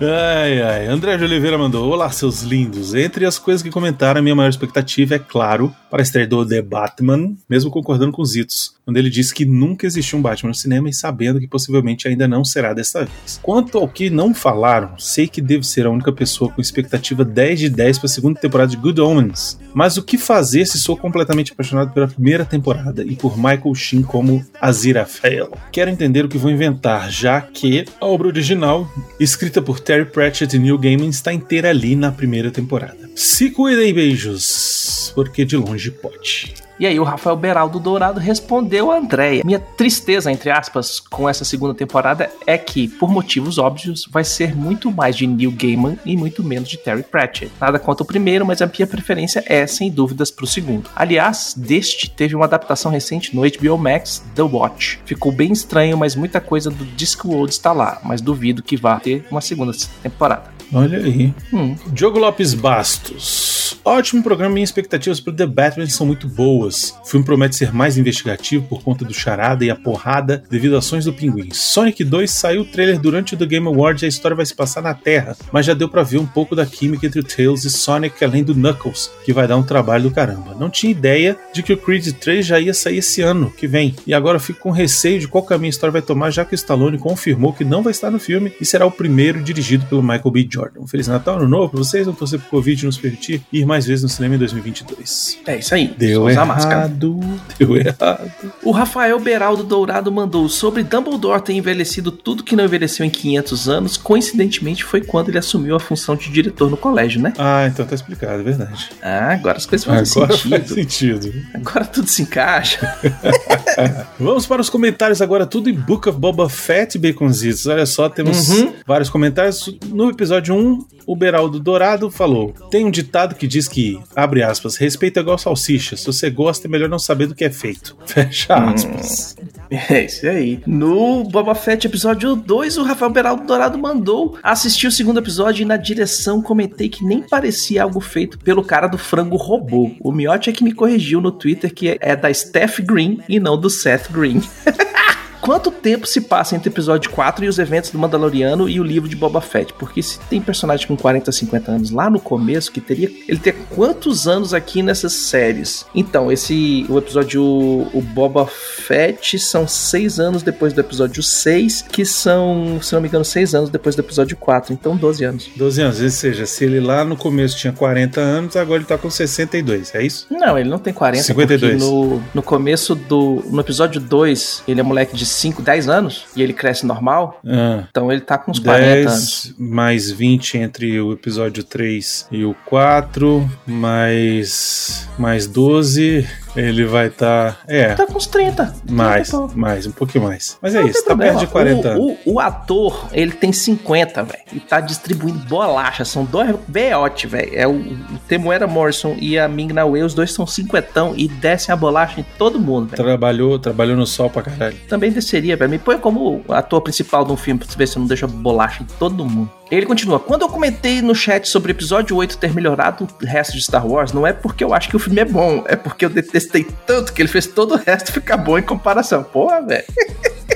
Ai, 0.00 0.62
ai. 0.62 0.86
André 0.86 1.16
de 1.16 1.24
Oliveira 1.24 1.58
mandou: 1.58 1.90
Olá, 1.90 2.10
seus 2.10 2.42
lindos. 2.42 2.94
Entre 2.94 3.24
as 3.24 3.38
coisas 3.38 3.62
que 3.62 3.70
comentaram, 3.70 4.20
a 4.20 4.22
minha 4.22 4.34
maior 4.34 4.48
expectativa 4.48 5.14
é, 5.14 5.18
claro, 5.18 5.74
para 5.96 6.02
a 6.02 6.04
estreia 6.04 6.26
do 6.26 6.44
The 6.44 6.60
Batman, 6.60 7.34
mesmo 7.48 7.70
concordando 7.70 8.12
com 8.12 8.20
os 8.20 8.36
Itos, 8.36 8.74
quando 8.84 8.98
ele 8.98 9.08
disse 9.08 9.32
que 9.32 9.46
nunca 9.46 9.86
existiu 9.86 10.18
um 10.18 10.22
Batman 10.22 10.48
no 10.48 10.54
cinema 10.54 10.90
e 10.90 10.92
sabendo 10.92 11.40
que 11.40 11.48
possivelmente 11.48 12.06
ainda 12.06 12.28
não 12.28 12.44
será 12.44 12.74
desta 12.74 13.06
vez. 13.06 13.40
Quanto 13.42 13.78
ao 13.78 13.88
que 13.88 14.10
não 14.10 14.34
falaram, 14.34 14.98
sei 14.98 15.26
que 15.26 15.40
devo 15.40 15.64
ser 15.64 15.86
a 15.86 15.90
única 15.90 16.12
pessoa 16.12 16.52
com 16.52 16.60
expectativa 16.60 17.24
10 17.24 17.60
de 17.60 17.70
10 17.70 17.98
para 17.98 18.06
a 18.06 18.10
segunda 18.10 18.38
temporada 18.38 18.70
de 18.70 18.76
Good 18.76 19.00
Omens, 19.00 19.58
mas 19.72 19.96
o 19.96 20.02
que 20.02 20.18
fazer 20.18 20.66
se 20.66 20.78
sou 20.78 20.98
completamente 20.98 21.52
apaixonado 21.52 21.94
pela 21.94 22.08
primeira 22.08 22.44
temporada 22.44 23.02
e 23.02 23.16
por 23.16 23.38
Michael 23.38 23.74
Sheen 23.74 24.02
como 24.02 24.44
Aziraphale? 24.60 25.48
Quero 25.72 25.90
entender 25.90 26.26
o 26.26 26.28
que 26.28 26.36
vou 26.36 26.50
inventar, 26.50 27.10
já 27.10 27.40
que 27.40 27.86
a 27.98 28.04
obra 28.04 28.28
original, 28.28 28.86
escrita 29.18 29.62
por 29.62 29.80
Terry 29.80 30.04
Pratchett 30.04 30.54
e 30.54 30.58
Neil 30.58 30.76
Gaiman, 30.76 31.08
está 31.08 31.32
inteira 31.32 31.70
ali 31.70 31.96
na 31.96 32.12
primeira 32.12 32.50
temporada. 32.50 33.06
Se 33.14 33.50
cuidem, 33.50 33.94
beijos, 33.94 35.10
porque 35.14 35.46
de 35.46 35.56
longe 35.56 35.85
pode. 35.90 36.54
E 36.78 36.86
aí 36.86 37.00
o 37.00 37.04
Rafael 37.04 37.36
Beraldo 37.36 37.80
Dourado 37.80 38.20
respondeu 38.20 38.90
a 38.90 38.98
Andréia. 38.98 39.42
Minha 39.44 39.58
tristeza, 39.58 40.30
entre 40.30 40.50
aspas, 40.50 41.00
com 41.00 41.26
essa 41.26 41.44
segunda 41.44 41.72
temporada 41.72 42.30
é 42.46 42.58
que, 42.58 42.86
por 42.86 43.10
motivos 43.10 43.56
óbvios, 43.56 44.06
vai 44.10 44.24
ser 44.24 44.54
muito 44.54 44.92
mais 44.92 45.16
de 45.16 45.26
Neil 45.26 45.52
Gaiman 45.52 45.98
e 46.04 46.16
muito 46.16 46.44
menos 46.44 46.68
de 46.68 46.76
Terry 46.76 47.02
Pratchett. 47.02 47.50
Nada 47.58 47.78
contra 47.78 48.04
o 48.04 48.06
primeiro, 48.06 48.44
mas 48.44 48.60
a 48.60 48.66
minha 48.66 48.86
preferência 48.86 49.42
é, 49.46 49.66
sem 49.66 49.90
dúvidas, 49.90 50.30
pro 50.30 50.46
segundo. 50.46 50.90
Aliás, 50.94 51.54
deste 51.56 52.10
teve 52.10 52.34
uma 52.34 52.44
adaptação 52.44 52.92
recente 52.92 53.34
no 53.34 53.42
HBO 53.42 53.78
Max, 53.78 54.22
The 54.34 54.42
Watch. 54.42 55.00
Ficou 55.06 55.32
bem 55.32 55.52
estranho, 55.52 55.96
mas 55.96 56.14
muita 56.14 56.42
coisa 56.42 56.70
do 56.70 56.84
Discworld 56.84 57.52
está 57.52 57.72
lá, 57.72 58.00
mas 58.04 58.20
duvido 58.20 58.62
que 58.62 58.76
vá 58.76 59.00
ter 59.00 59.24
uma 59.30 59.40
segunda 59.40 59.72
temporada. 60.02 60.50
Olha 60.72 60.98
aí. 60.98 61.32
Hum. 61.52 61.74
Diogo 61.86 62.18
Lopes 62.18 62.52
Bastos. 62.52 63.55
Ótimo 63.88 64.20
programa, 64.20 64.52
minhas 64.52 64.70
expectativas 64.70 65.20
para 65.20 65.32
The 65.32 65.46
Batman 65.46 65.86
são 65.86 66.04
muito 66.04 66.26
boas. 66.26 66.98
O 67.04 67.06
filme 67.06 67.24
promete 67.24 67.54
ser 67.54 67.72
mais 67.72 67.96
investigativo 67.96 68.66
por 68.66 68.82
conta 68.82 69.04
do 69.04 69.14
charada 69.14 69.64
e 69.64 69.70
a 69.70 69.76
porrada 69.76 70.42
devido 70.50 70.74
a 70.74 70.80
ações 70.80 71.04
do 71.04 71.12
pinguim. 71.12 71.50
Sonic 71.52 72.02
2 72.02 72.28
saiu 72.28 72.62
o 72.62 72.64
trailer 72.64 72.98
durante 72.98 73.34
o 73.34 73.36
The 73.36 73.46
Game 73.46 73.68
Awards 73.68 74.02
e 74.02 74.06
a 74.06 74.08
história 74.08 74.36
vai 74.36 74.44
se 74.44 74.56
passar 74.56 74.82
na 74.82 74.92
Terra, 74.92 75.36
mas 75.52 75.66
já 75.66 75.72
deu 75.72 75.88
para 75.88 76.02
ver 76.02 76.18
um 76.18 76.26
pouco 76.26 76.56
da 76.56 76.66
química 76.66 77.06
entre 77.06 77.20
o 77.20 77.22
Tails 77.22 77.64
e 77.64 77.70
Sonic, 77.70 78.24
além 78.24 78.42
do 78.42 78.56
Knuckles, 78.56 79.08
que 79.24 79.32
vai 79.32 79.46
dar 79.46 79.56
um 79.56 79.62
trabalho 79.62 80.02
do 80.02 80.10
caramba. 80.10 80.56
Não 80.58 80.68
tinha 80.68 80.90
ideia 80.90 81.38
de 81.54 81.62
que 81.62 81.72
o 81.72 81.76
Creed 81.76 82.08
3 82.08 82.44
já 82.44 82.58
ia 82.58 82.74
sair 82.74 82.98
esse 82.98 83.22
ano 83.22 83.52
que 83.52 83.68
vem, 83.68 83.94
e 84.04 84.12
agora 84.12 84.40
fico 84.40 84.58
com 84.58 84.72
receio 84.72 85.20
de 85.20 85.28
qual 85.28 85.44
caminho 85.44 85.68
a 85.68 85.70
história 85.70 85.92
vai 85.92 86.02
tomar, 86.02 86.32
já 86.32 86.44
que 86.44 86.54
o 86.54 86.56
Stallone 86.56 86.98
confirmou 86.98 87.52
que 87.52 87.64
não 87.64 87.84
vai 87.84 87.92
estar 87.92 88.10
no 88.10 88.18
filme 88.18 88.52
e 88.60 88.64
será 88.64 88.84
o 88.84 88.90
primeiro 88.90 89.40
dirigido 89.40 89.86
pelo 89.86 90.02
Michael 90.02 90.30
B. 90.32 90.48
Jordan. 90.50 90.80
Um 90.80 90.88
Feliz 90.88 91.06
Natal, 91.06 91.36
Ano 91.36 91.46
Novo 91.46 91.68
pra 91.68 91.78
vocês, 91.78 92.04
não 92.04 92.14
torcer 92.14 92.40
pro 92.40 92.48
Covid 92.48 92.84
nos 92.84 92.98
permitir 92.98 93.42
ir 93.52 93.64
mais 93.64 93.75
vezes 93.84 94.04
no 94.04 94.08
cinema 94.08 94.36
em 94.36 94.38
2022. 94.38 95.38
É 95.46 95.56
isso 95.58 95.74
aí. 95.74 95.88
Deu 95.98 96.30
errado, 96.30 97.18
deu 97.58 97.76
errado. 97.76 98.30
O 98.62 98.70
Rafael 98.70 99.18
Beraldo 99.18 99.64
Dourado 99.64 100.10
mandou 100.12 100.48
sobre 100.48 100.84
Dumbledore 100.84 101.42
ter 101.42 101.52
envelhecido 101.54 102.12
tudo 102.12 102.44
que 102.44 102.54
não 102.54 102.64
envelheceu 102.64 103.04
em 103.04 103.10
500 103.10 103.68
anos. 103.68 103.96
Coincidentemente, 103.96 104.84
foi 104.84 105.00
quando 105.02 105.28
ele 105.30 105.38
assumiu 105.38 105.74
a 105.74 105.80
função 105.80 106.14
de 106.14 106.30
diretor 106.30 106.70
no 106.70 106.76
colégio, 106.76 107.20
né? 107.20 107.32
Ah, 107.38 107.66
então 107.66 107.84
tá 107.84 107.94
explicado, 107.94 108.40
é 108.40 108.42
verdade. 108.44 108.88
Ah, 109.02 109.32
agora 109.32 109.56
as 109.56 109.66
coisas 109.66 109.84
fazem 109.84 110.22
Agora 110.22 110.36
sentido. 110.36 110.50
faz 110.58 110.70
sentido. 110.70 111.32
Agora 111.54 111.84
tudo 111.84 112.06
se 112.08 112.22
encaixa. 112.22 112.96
Vamos 114.18 114.46
para 114.46 114.60
os 114.60 114.70
comentários 114.70 115.20
agora, 115.20 115.46
tudo 115.46 115.68
em 115.68 115.74
Book 115.74 116.08
of 116.08 116.18
Boba 116.18 116.48
Fett, 116.48 116.98
Baconzitos. 116.98 117.66
Olha 117.66 117.86
só, 117.86 118.08
temos 118.08 118.48
Uhum. 118.48 118.72
vários 118.86 119.10
comentários. 119.10 119.74
No 119.88 120.10
episódio 120.10 120.54
1, 120.54 120.84
o 121.06 121.16
Beraldo 121.16 121.58
Dourado 121.58 122.10
falou: 122.10 122.52
Tem 122.70 122.84
um 122.84 122.90
ditado 122.90 123.34
que 123.34 123.46
diz 123.46 123.65
que, 123.68 124.00
abre 124.14 124.42
aspas, 124.42 124.76
respeito 124.76 125.18
é 125.18 125.22
igual 125.22 125.38
salsicha. 125.38 125.96
Se 125.96 126.06
você 126.06 126.30
gosta, 126.30 126.66
é 126.66 126.70
melhor 126.70 126.88
não 126.88 126.98
saber 126.98 127.26
do 127.26 127.34
que 127.34 127.44
é 127.44 127.50
feito. 127.50 127.96
Fecha 128.06 128.54
aspas. 128.54 129.36
É 129.70 130.04
isso 130.04 130.26
aí. 130.28 130.60
No 130.66 131.24
Boba 131.24 131.54
Fett 131.54 131.86
episódio 131.86 132.36
2, 132.36 132.78
o 132.78 132.82
Rafael 132.82 133.10
Beraldo 133.10 133.44
Dourado 133.44 133.78
mandou 133.78 134.38
assistir 134.42 134.86
o 134.86 134.92
segundo 134.92 135.18
episódio 135.18 135.62
e 135.62 135.66
na 135.66 135.76
direção 135.76 136.40
comentei 136.40 136.88
que 136.88 137.04
nem 137.04 137.22
parecia 137.22 137.82
algo 137.82 138.00
feito 138.00 138.38
pelo 138.38 138.62
cara 138.62 138.86
do 138.86 138.98
frango 138.98 139.36
robô. 139.36 139.90
O 140.00 140.12
Miotti 140.12 140.50
é 140.50 140.52
que 140.52 140.64
me 140.64 140.72
corrigiu 140.72 141.20
no 141.20 141.32
Twitter 141.32 141.72
que 141.74 141.98
é 142.00 142.14
da 142.14 142.32
Steph 142.32 142.80
Green 142.80 143.20
e 143.28 143.40
não 143.40 143.58
do 143.58 143.68
Seth 143.68 144.10
Green. 144.10 144.40
Quanto 145.46 145.70
tempo 145.70 146.08
se 146.08 146.22
passa 146.22 146.56
entre 146.56 146.68
o 146.68 146.72
episódio 146.72 147.08
4 147.08 147.44
e 147.44 147.48
os 147.48 147.60
eventos 147.60 147.90
do 147.90 147.98
Mandaloriano 148.00 148.68
e 148.68 148.80
o 148.80 148.82
livro 148.82 149.08
de 149.08 149.14
Boba 149.14 149.40
Fett? 149.40 149.72
Porque 149.74 150.02
se 150.02 150.18
tem 150.28 150.40
personagem 150.40 150.88
com 150.88 150.96
40, 150.96 151.30
50 151.30 151.70
anos 151.70 151.90
lá 151.92 152.10
no 152.10 152.18
começo, 152.18 152.72
que 152.72 152.80
teria. 152.80 153.08
Ele 153.28 153.38
teria 153.38 153.60
quantos 153.70 154.26
anos 154.26 154.52
aqui 154.52 154.82
nessas 154.82 155.12
séries? 155.12 155.86
Então, 155.94 156.32
esse. 156.32 156.84
O 156.88 156.98
episódio. 156.98 157.44
O 157.44 158.02
Boba 158.02 158.44
Fett 158.44 159.38
são 159.38 159.68
6 159.68 160.18
anos 160.18 160.42
depois 160.42 160.72
do 160.72 160.80
episódio 160.80 161.22
6, 161.22 161.82
que 161.92 162.04
são, 162.04 162.80
se 162.82 162.92
não 162.92 163.00
me 163.00 163.06
engano, 163.06 163.24
6 163.24 163.54
anos 163.54 163.70
depois 163.70 163.94
do 163.94 164.00
episódio 164.00 164.36
4. 164.36 164.72
Então, 164.72 164.96
12 164.96 165.24
anos. 165.24 165.48
12 165.54 165.80
anos, 165.80 166.00
ou 166.00 166.10
seja, 166.10 166.44
se 166.44 166.64
ele 166.64 166.80
lá 166.80 167.04
no 167.04 167.16
começo 167.16 167.56
tinha 167.56 167.72
40 167.72 168.20
anos, 168.20 168.56
agora 168.56 168.80
ele 168.80 168.84
tá 168.84 168.98
com 168.98 169.08
62, 169.08 169.94
é 169.94 170.02
isso? 170.02 170.26
Não, 170.28 170.58
ele 170.58 170.68
não 170.68 170.80
tem 170.80 170.92
40, 170.92 171.22
52. 171.22 171.72
porque 171.72 171.84
no, 171.84 172.20
no 172.34 172.42
começo 172.42 172.96
do. 172.96 173.44
No 173.46 173.60
episódio 173.60 174.00
2, 174.00 174.64
ele 174.66 174.80
é 174.80 174.82
moleque 174.82 175.14
de 175.14 175.35
5, 175.36 175.62
10 175.62 175.88
anos 175.88 176.26
e 176.34 176.42
ele 176.42 176.52
cresce 176.52 176.86
normal. 176.86 177.40
Ah. 177.46 177.84
Então 177.90 178.10
ele 178.10 178.20
tá 178.20 178.38
com 178.38 178.50
uns 178.50 178.58
40 178.58 179.10
anos. 179.10 179.54
10 179.58 179.58
mais 179.58 180.10
20 180.10 180.58
entre 180.58 181.00
o 181.00 181.12
episódio 181.12 181.62
3 181.62 182.28
e 182.30 182.44
o 182.44 182.54
4, 182.66 183.48
mais, 183.66 185.08
mais 185.18 185.46
12, 185.46 186.26
ele 186.56 186.84
vai 186.84 187.08
estar. 187.08 187.54
Tá, 187.54 187.58
é, 187.68 187.94
Tá 187.94 188.06
com 188.06 188.14
uns 188.16 188.26
30. 188.26 188.74
mais, 188.90 189.28
30 189.28 189.36
e 189.36 189.40
pouco. 189.40 189.58
mais, 189.58 189.86
um 189.86 189.92
pouquinho 189.92 190.24
mais. 190.24 190.58
Mas 190.60 190.74
é 190.74 190.80
Não 190.80 190.88
isso, 190.88 191.04
tá 191.04 191.16
perto 191.16 191.38
de 191.38 191.46
problema. 191.46 191.82
40 191.82 191.88
anos. 192.00 192.18
o, 192.24 192.30
o, 192.30 192.34
o 192.34 192.40
ator, 192.40 193.08
ele 193.12 193.32
tem 193.32 193.52
50, 193.52 194.22
velho. 194.22 194.42
E 194.52 194.60
tá 194.60 194.80
distribuindo 194.80 195.38
bolacha. 195.46 196.04
São 196.04 196.24
dois 196.24 196.54
beote, 196.68 197.26
velho. 197.26 197.50
É 197.54 197.66
o, 197.66 197.72
o 197.72 198.18
Temuera 198.28 198.66
Morrison 198.66 199.16
e 199.20 199.38
a 199.38 199.48
Ming 199.48 199.72
Na 199.72 199.84
Wei, 199.84 200.02
os 200.02 200.14
dois 200.14 200.32
são 200.32 200.46
cinquentão 200.46 201.14
e 201.16 201.28
descem 201.28 201.72
a 201.72 201.76
bolacha 201.76 202.20
em 202.20 202.26
todo 202.38 202.58
mundo, 202.58 202.88
velho. 202.90 203.02
Trabalhou, 203.02 203.58
trabalhou 203.58 203.96
no 203.96 204.06
sol 204.06 204.30
pra 204.30 204.42
caralho. 204.42 204.76
Também 204.88 205.10
desceria, 205.10 205.56
velho. 205.56 205.70
Me 205.70 205.78
põe 205.78 205.98
como 205.98 206.44
ator 206.48 206.80
principal 206.80 207.24
de 207.24 207.32
um 207.32 207.36
filme 207.36 207.60
pra 207.60 207.68
ver 207.76 207.86
se 207.86 207.96
eu 207.96 208.00
não 208.00 208.06
deixa 208.06 208.26
bolacha 208.26 208.82
em 208.82 208.86
todo 208.98 209.24
mundo. 209.24 209.50
Ele 209.70 209.84
continua. 209.84 210.20
Quando 210.20 210.42
eu 210.42 210.48
comentei 210.48 211.02
no 211.02 211.14
chat 211.14 211.48
sobre 211.48 211.72
o 211.72 211.74
episódio 211.74 212.16
8 212.16 212.38
ter 212.38 212.54
melhorado 212.54 213.08
o 213.20 213.26
resto 213.26 213.52
de 213.54 213.62
Star 213.62 213.86
Wars, 213.86 214.12
não 214.12 214.26
é 214.26 214.32
porque 214.32 214.62
eu 214.62 214.72
acho 214.72 214.88
que 214.88 214.96
o 214.96 214.98
filme 214.98 215.20
é 215.20 215.24
bom, 215.24 215.64
é 215.66 215.74
porque 215.74 216.04
eu 216.04 216.10
detestei 216.10 216.66
tanto 216.86 217.12
que 217.12 217.20
ele 217.20 217.28
fez 217.28 217.46
todo 217.46 217.74
o 217.74 217.76
resto 217.76 218.12
ficar 218.12 218.36
bom 218.36 218.58
em 218.58 218.62
comparação. 218.62 219.24
Porra, 219.24 219.60
velho. 219.62 219.84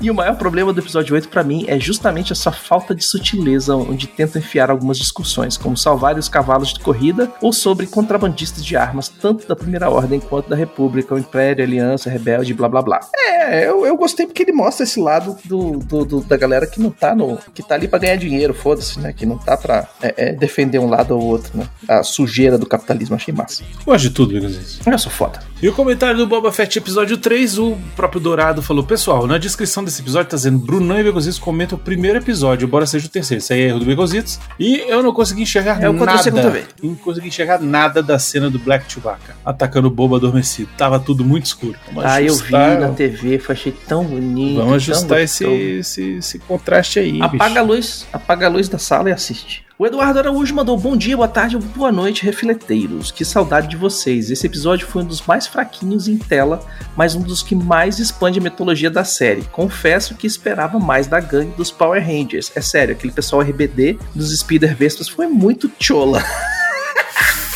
E 0.00 0.10
o 0.10 0.14
maior 0.14 0.36
problema 0.36 0.72
do 0.72 0.80
episódio 0.80 1.12
8 1.14 1.28
pra 1.28 1.42
mim 1.42 1.64
é 1.66 1.78
justamente 1.78 2.32
essa 2.32 2.52
falta 2.52 2.94
de 2.94 3.04
sutileza, 3.04 3.74
onde 3.74 4.06
tenta 4.06 4.38
enfiar 4.38 4.70
algumas 4.70 4.96
discussões, 4.96 5.56
como 5.56 5.76
salvar 5.76 6.16
os 6.16 6.28
cavalos 6.28 6.72
de 6.72 6.78
corrida 6.78 7.32
ou 7.42 7.52
sobre 7.52 7.84
contrabandistas 7.86 8.64
de 8.64 8.76
armas, 8.76 9.08
tanto 9.08 9.46
da 9.48 9.56
Primeira 9.56 9.90
Ordem 9.90 10.20
quanto 10.20 10.48
da 10.48 10.54
República, 10.54 11.14
o 11.14 11.18
Império, 11.18 11.64
a 11.64 11.66
Aliança, 11.66 12.08
Rebelde, 12.08 12.54
blá 12.54 12.68
blá 12.68 12.80
blá. 12.80 13.00
É, 13.24 13.66
eu, 13.68 13.84
eu 13.84 13.96
gostei 13.96 14.24
porque 14.26 14.42
ele 14.42 14.52
mostra 14.52 14.84
esse 14.84 15.00
lado 15.00 15.36
do, 15.44 15.78
do- 15.78 16.04
do- 16.04 16.20
da 16.20 16.36
galera 16.36 16.66
que 16.66 16.80
não 16.80 16.90
tá 16.90 17.12
no. 17.14 17.36
que 17.52 17.62
tá 17.62 17.74
ali 17.74 17.88
pra 17.88 17.98
ganhar 17.98 18.16
dinheiro, 18.16 18.54
foda-se, 18.54 19.00
né? 19.00 19.12
Que 19.12 19.26
não 19.26 19.36
tá 19.36 19.56
pra 19.56 19.88
é, 20.00 20.14
é, 20.28 20.32
defender 20.32 20.78
um 20.78 20.88
lado 20.88 21.16
ou 21.16 21.22
outro, 21.24 21.58
né? 21.58 21.66
A 21.88 22.04
sujeira 22.04 22.56
do 22.56 22.66
capitalismo, 22.66 23.16
achei 23.16 23.34
massa. 23.34 23.64
Gosto 23.84 24.02
de 24.04 24.10
tudo, 24.10 24.32
Begonzitos. 24.34 24.78
Eu 24.86 24.98
sou 24.98 25.10
foda. 25.10 25.40
E 25.60 25.68
o 25.68 25.72
comentário 25.72 26.16
do 26.16 26.24
Boba 26.24 26.52
Fett 26.52 26.78
episódio 26.78 27.16
3, 27.16 27.58
o 27.58 27.76
próprio 27.96 28.20
Dourado 28.20 28.62
falou: 28.62 28.84
Pessoal, 28.84 29.26
na 29.26 29.38
descrição 29.38 29.82
desse 29.82 30.00
episódio 30.00 30.30
tá 30.30 30.36
dizendo 30.36 30.56
Brunão 30.60 31.00
e 31.00 31.02
Begositos 31.02 31.36
comentam 31.36 31.76
o 31.76 31.80
primeiro 31.80 32.16
episódio, 32.18 32.64
embora 32.64 32.86
seja 32.86 33.06
o 33.06 33.10
terceiro. 33.10 33.42
Isso 33.42 33.52
aí 33.52 33.62
é 33.62 33.64
erro 33.64 33.80
do 33.80 33.84
Begositos. 33.84 34.38
E 34.56 34.76
eu 34.88 35.02
não 35.02 35.12
consegui 35.12 35.42
enxergar 35.42 35.82
É 35.82 35.86
aconteceu 35.88 36.32
nada. 36.32 36.50
vez. 36.50 36.66
Não 36.80 36.94
consegui 36.94 37.26
enxergar 37.26 37.60
nada 37.60 38.00
da 38.00 38.20
cena 38.20 38.48
do 38.48 38.56
Black 38.60 38.90
Chewbacca 38.92 39.34
atacando 39.44 39.88
o 39.88 39.90
bobo 39.90 40.14
adormecido. 40.14 40.70
Tava 40.78 41.00
tudo 41.00 41.24
muito 41.24 41.46
escuro. 41.46 41.74
Vamos 41.88 42.04
Ah, 42.04 42.22
eu 42.22 42.34
vi 42.36 42.54
ajustar- 42.54 42.78
na 42.80 42.88
TV, 42.90 43.42
achei 43.48 43.72
tão 43.72 44.04
bonito. 44.04 44.58
Vamos 44.58 44.74
ajustar 44.74 45.20
esse, 45.22 45.44
esse, 45.44 46.02
esse 46.18 46.38
contraste 46.38 47.00
aí. 47.00 47.20
Apaga 47.20 47.44
a 47.44 47.48
bicho. 47.48 47.64
luz, 47.64 48.06
apaga 48.12 48.46
a 48.46 48.48
luz 48.48 48.68
da 48.68 48.78
sala 48.78 49.08
e 49.08 49.12
assiste. 49.12 49.66
O 49.80 49.86
Eduardo 49.86 50.18
Araújo 50.18 50.52
mandou 50.56 50.76
bom 50.76 50.96
dia, 50.96 51.16
boa 51.16 51.28
tarde 51.28 51.56
boa 51.56 51.92
noite, 51.92 52.24
refleteiros. 52.24 53.12
Que 53.12 53.24
saudade 53.24 53.68
de 53.68 53.76
vocês. 53.76 54.28
Esse 54.28 54.44
episódio 54.44 54.88
foi 54.88 55.02
um 55.02 55.06
dos 55.06 55.22
mais 55.22 55.46
fraquinhos 55.46 56.08
em 56.08 56.18
tela, 56.18 56.60
mas 56.96 57.14
um 57.14 57.20
dos 57.20 57.44
que 57.44 57.54
mais 57.54 58.00
expande 58.00 58.40
a 58.40 58.42
mitologia 58.42 58.90
da 58.90 59.04
série. 59.04 59.42
Confesso 59.52 60.16
que 60.16 60.26
esperava 60.26 60.80
mais 60.80 61.06
da 61.06 61.20
gangue 61.20 61.54
dos 61.56 61.70
Power 61.70 62.04
Rangers. 62.04 62.50
É 62.56 62.60
sério, 62.60 62.92
aquele 62.92 63.12
pessoal 63.12 63.40
RBD 63.40 64.00
dos 64.16 64.36
Spider 64.36 64.74
Vespas 64.74 65.08
foi 65.08 65.28
muito 65.28 65.70
chola. 65.78 66.24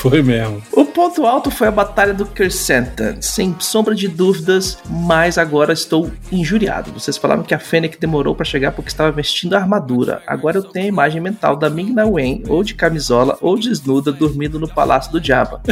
Foi 0.03 0.21
mesmo. 0.21 0.61
O 0.73 0.85
ponto 0.85 1.25
alto 1.25 1.49
foi 1.49 1.69
a 1.69 1.71
batalha 1.71 2.13
do 2.13 2.27
Kersentan, 2.27 3.23
sem 3.23 3.55
sombra 3.61 3.95
de 3.95 4.09
dúvidas, 4.09 4.77
mas 4.91 5.39
agora 5.39 5.73
estou 5.73 6.11
injuriado. 6.33 6.91
Vocês 6.91 7.17
falaram 7.17 7.45
que 7.45 7.55
a 7.55 7.59
Fennec 7.61 8.01
demorou 8.01 8.35
para 8.35 8.45
chegar 8.45 8.73
porque 8.73 8.91
estava 8.91 9.13
vestindo 9.13 9.55
a 9.55 9.61
armadura. 9.61 10.21
Agora 10.27 10.59
eu 10.59 10.65
tenho 10.65 10.87
a 10.87 10.89
imagem 10.89 11.21
mental 11.21 11.55
da 11.55 11.71
Ming-Na 11.71 12.05
Wen, 12.05 12.43
ou 12.49 12.65
de 12.65 12.75
camisola, 12.75 13.39
ou 13.41 13.57
desnuda, 13.57 14.11
dormindo 14.11 14.59
no 14.59 14.67
palácio 14.67 15.13
do 15.13 15.25
Jabba. 15.25 15.63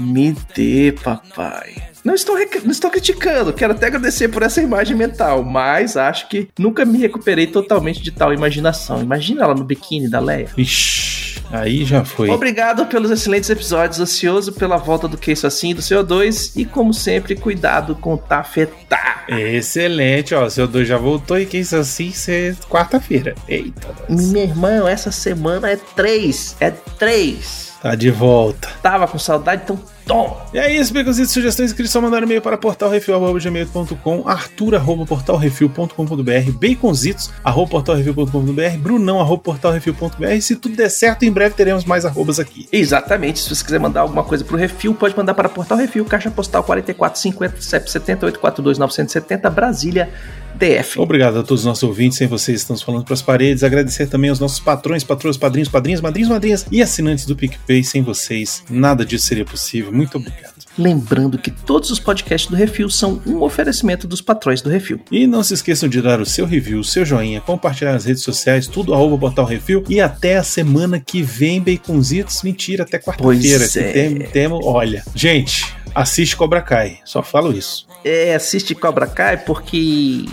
Me 0.00 0.36
dê, 0.54 0.92
papai. 1.02 1.74
Não 2.04 2.14
estou, 2.14 2.36
não 2.64 2.70
estou 2.70 2.90
criticando, 2.90 3.52
quero 3.52 3.72
até 3.72 3.86
agradecer 3.86 4.28
por 4.28 4.42
essa 4.42 4.60
imagem 4.60 4.94
mental, 4.94 5.42
mas 5.42 5.96
acho 5.96 6.28
que 6.28 6.48
nunca 6.58 6.84
me 6.84 6.98
recuperei 6.98 7.46
totalmente 7.46 8.02
de 8.02 8.10
tal 8.10 8.32
imaginação. 8.32 9.02
Imagina 9.02 9.44
ela 9.44 9.54
no 9.54 9.64
biquíni 9.64 10.08
da 10.08 10.20
Leia. 10.20 10.50
Ixi, 10.56 11.42
aí 11.50 11.82
já 11.82 12.04
foi. 12.04 12.28
Obrigado 12.28 12.84
pelos 12.86 13.10
excelentes 13.10 13.48
episódios, 13.48 14.00
ansioso 14.00 14.52
pela 14.52 14.76
volta 14.76 15.08
do 15.08 15.16
Que 15.16 15.32
Isso 15.32 15.46
Assim 15.46 15.74
do 15.74 15.80
CO2 15.80 16.52
e, 16.56 16.66
como 16.66 16.92
sempre, 16.92 17.34
cuidado 17.34 17.94
com 17.94 18.18
tafetá. 18.18 19.24
Excelente, 19.28 20.34
ó. 20.34 20.48
Seu 20.50 20.68
dois 20.68 20.86
já 20.86 20.98
voltou 20.98 21.38
e 21.38 21.46
quem 21.46 21.60
isso 21.60 21.76
assim 21.76 22.10
ser 22.12 22.54
quarta-feira. 22.68 23.34
Eita, 23.48 23.88
nós. 24.08 24.30
Meu 24.30 24.42
irmão, 24.42 24.86
essa 24.86 25.10
semana 25.10 25.70
é 25.70 25.76
três, 25.76 26.54
é 26.60 26.70
três. 26.70 27.73
Tá 27.84 27.94
de 27.94 28.10
volta. 28.10 28.68
Tava 28.82 29.06
com 29.06 29.16
saudade, 29.18 29.60
então 29.64 29.78
toma. 30.06 30.38
E 30.54 30.58
é 30.58 30.74
isso, 30.74 30.94
Baconzitos, 30.94 31.32
sugestões 31.32 31.78
e 31.78 31.86
só 31.86 32.00
mandar 32.00 32.22
e-mail 32.22 32.40
para 32.40 32.56
portalrefil.gmail.com, 32.56 34.26
arthur.portalrefil.com.br, 34.26 36.52
baconzitos, 36.58 37.30
arroba 37.44 37.72
portalrefil.com.br, 37.72 38.78
brunão, 38.78 39.20
arroba 39.20 39.42
portalrefil.br. 39.42 40.40
Se 40.40 40.56
tudo 40.56 40.76
der 40.76 40.88
certo, 40.88 41.24
em 41.24 41.30
breve 41.30 41.54
teremos 41.54 41.84
mais 41.84 42.06
arrobas 42.06 42.40
aqui. 42.40 42.66
Exatamente, 42.72 43.40
se 43.40 43.54
você 43.54 43.62
quiser 43.62 43.78
mandar 43.78 44.00
alguma 44.00 44.24
coisa 44.24 44.42
pro 44.44 44.56
Refil, 44.56 44.94
pode 44.94 45.14
mandar 45.14 45.34
para 45.34 45.50
Portal 45.50 45.76
Refil, 45.76 46.06
Caixa 46.06 46.30
Postal 46.30 46.64
4450 46.64 47.60
CEP 47.60 47.86
7842970, 47.86 49.50
Brasília, 49.50 50.08
DF. 50.54 51.00
Obrigado 51.00 51.38
a 51.38 51.42
todos 51.42 51.60
os 51.60 51.66
nossos 51.66 51.82
ouvintes, 51.82 52.18
sem 52.18 52.26
vocês 52.26 52.60
estamos 52.60 52.82
falando 52.82 53.04
para 53.04 53.14
as 53.14 53.22
paredes. 53.22 53.64
Agradecer 53.64 54.06
também 54.06 54.30
aos 54.30 54.40
nossos 54.40 54.60
patrões, 54.60 55.04
patroas, 55.04 55.36
padrinhos, 55.36 55.68
padrinhos, 55.68 56.00
madrinhos, 56.00 56.30
madrinhas 56.30 56.66
e 56.70 56.82
assinantes 56.82 57.26
do 57.26 57.36
PicPay. 57.36 57.82
Sem 57.82 58.02
vocês, 58.02 58.62
nada 58.70 59.04
disso 59.04 59.26
seria 59.26 59.44
possível. 59.44 59.92
Muito 59.92 60.18
obrigado. 60.18 60.53
Lembrando 60.76 61.38
que 61.38 61.50
todos 61.50 61.90
os 61.90 61.98
podcasts 62.00 62.50
do 62.50 62.56
Refil 62.56 62.90
são 62.90 63.20
um 63.26 63.42
oferecimento 63.42 64.06
dos 64.06 64.20
patrões 64.20 64.60
do 64.60 64.68
Refil. 64.70 65.00
E 65.10 65.26
não 65.26 65.42
se 65.42 65.54
esqueçam 65.54 65.88
de 65.88 66.00
dar 66.02 66.20
o 66.20 66.26
seu 66.26 66.46
review, 66.46 66.80
o 66.80 66.84
seu 66.84 67.04
joinha, 67.04 67.40
compartilhar 67.40 67.92
nas 67.92 68.04
redes 68.04 68.22
sociais, 68.22 68.66
tudo 68.66 68.92
arroba 68.92 69.16
Portal 69.18 69.44
Refil. 69.44 69.84
E 69.88 70.00
até 70.00 70.36
a 70.36 70.42
semana 70.42 70.98
que 71.00 71.22
vem, 71.22 71.60
Baconzitos. 71.60 72.42
Mentira, 72.42 72.82
até 72.84 72.98
quarta-feira. 72.98 73.64
É. 73.64 73.92
tem- 73.92 74.18
temo, 74.26 74.60
olha, 74.64 75.04
gente, 75.14 75.72
assiste 75.94 76.36
Cobra 76.36 76.60
Kai. 76.60 76.98
Só 77.04 77.22
falo 77.22 77.56
isso. 77.56 77.86
É, 78.04 78.34
assiste 78.34 78.74
Cobra 78.74 79.06
Kai 79.06 79.38
porque 79.38 80.24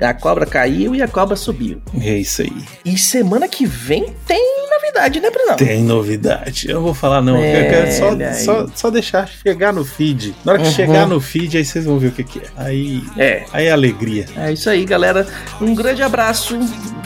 a 0.00 0.12
cobra 0.12 0.44
caiu 0.44 0.94
e 0.94 1.00
a 1.02 1.06
cobra 1.08 1.36
subiu. 1.36 1.80
É 2.00 2.18
isso 2.18 2.42
aí. 2.42 2.52
E 2.84 2.98
semana 2.98 3.46
que 3.48 3.64
vem 3.64 4.12
tem 4.26 4.63
novidade, 4.94 5.20
né, 5.20 5.30
Brunão? 5.30 5.56
Tem 5.56 5.82
novidade. 5.82 6.68
Eu 6.68 6.76
não 6.76 6.82
vou 6.82 6.94
falar, 6.94 7.20
não. 7.20 7.36
É, 7.36 7.66
eu 7.66 7.70
quero 7.70 7.86
aí. 7.86 8.34
só, 8.34 8.44
só, 8.44 8.66
só 8.74 8.90
deixar 8.90 9.28
chegar 9.28 9.72
no 9.72 9.84
feed. 9.84 10.34
Na 10.44 10.52
hora 10.52 10.62
que 10.62 10.68
Uhum. 10.68 10.74
chegar 10.74 11.06
no 11.06 11.20
feed, 11.20 11.56
aí 11.56 11.64
vocês 11.64 11.84
vão 11.84 11.98
ver 11.98 12.08
o 12.08 12.12
que, 12.12 12.22
que 12.24 12.38
é. 12.38 12.42
Aí. 12.56 13.02
É. 13.16 13.44
Aí 13.52 13.66
é 13.66 13.72
alegria. 13.72 14.26
É 14.36 14.52
isso 14.52 14.70
aí, 14.70 14.84
galera. 14.84 15.26
Um 15.60 15.74
grande 15.74 16.02
abraço 16.02 16.58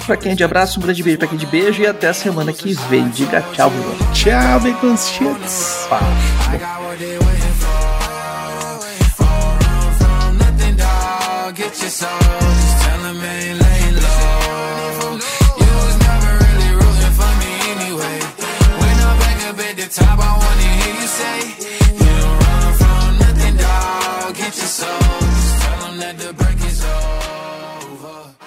pra 0.06 0.16
quem 0.16 0.32
é 0.32 0.34
de 0.34 0.44
abraço, 0.44 0.78
um 0.78 0.82
grande 0.82 1.02
beijo 1.02 1.18
pra 1.18 1.28
quem 1.28 1.36
é 1.36 1.40
de 1.40 1.46
beijo 1.46 1.82
e 1.82 1.86
até 1.86 2.08
a 2.08 2.14
semana 2.14 2.52
que 2.52 2.74
vem. 2.88 3.08
Diga 3.08 3.42
tchau, 3.52 3.70
Bruno. 3.70 4.12
Tchau, 4.12 4.60
nothing, 10.38 10.76
dog. 10.76 11.56
Get 11.56 11.80
your 11.80 11.90
soul. 11.90 12.17
top, 19.88 20.18
I 20.18 20.36
wanna 20.36 20.70
hear 20.80 20.94
you 21.00 21.08
say, 21.08 21.38
You 21.98 22.12
don't 22.20 22.38
run 22.44 22.72
from 22.80 23.18
nothing, 23.18 23.56
dog. 23.56 24.34
Get 24.34 24.56
your 24.56 24.72
soul. 24.78 24.98
Just 25.20 25.62
tell 25.62 25.92
that 26.00 26.18
the 26.18 26.32
break 26.34 26.60
is 26.64 26.84
over. 26.84 28.38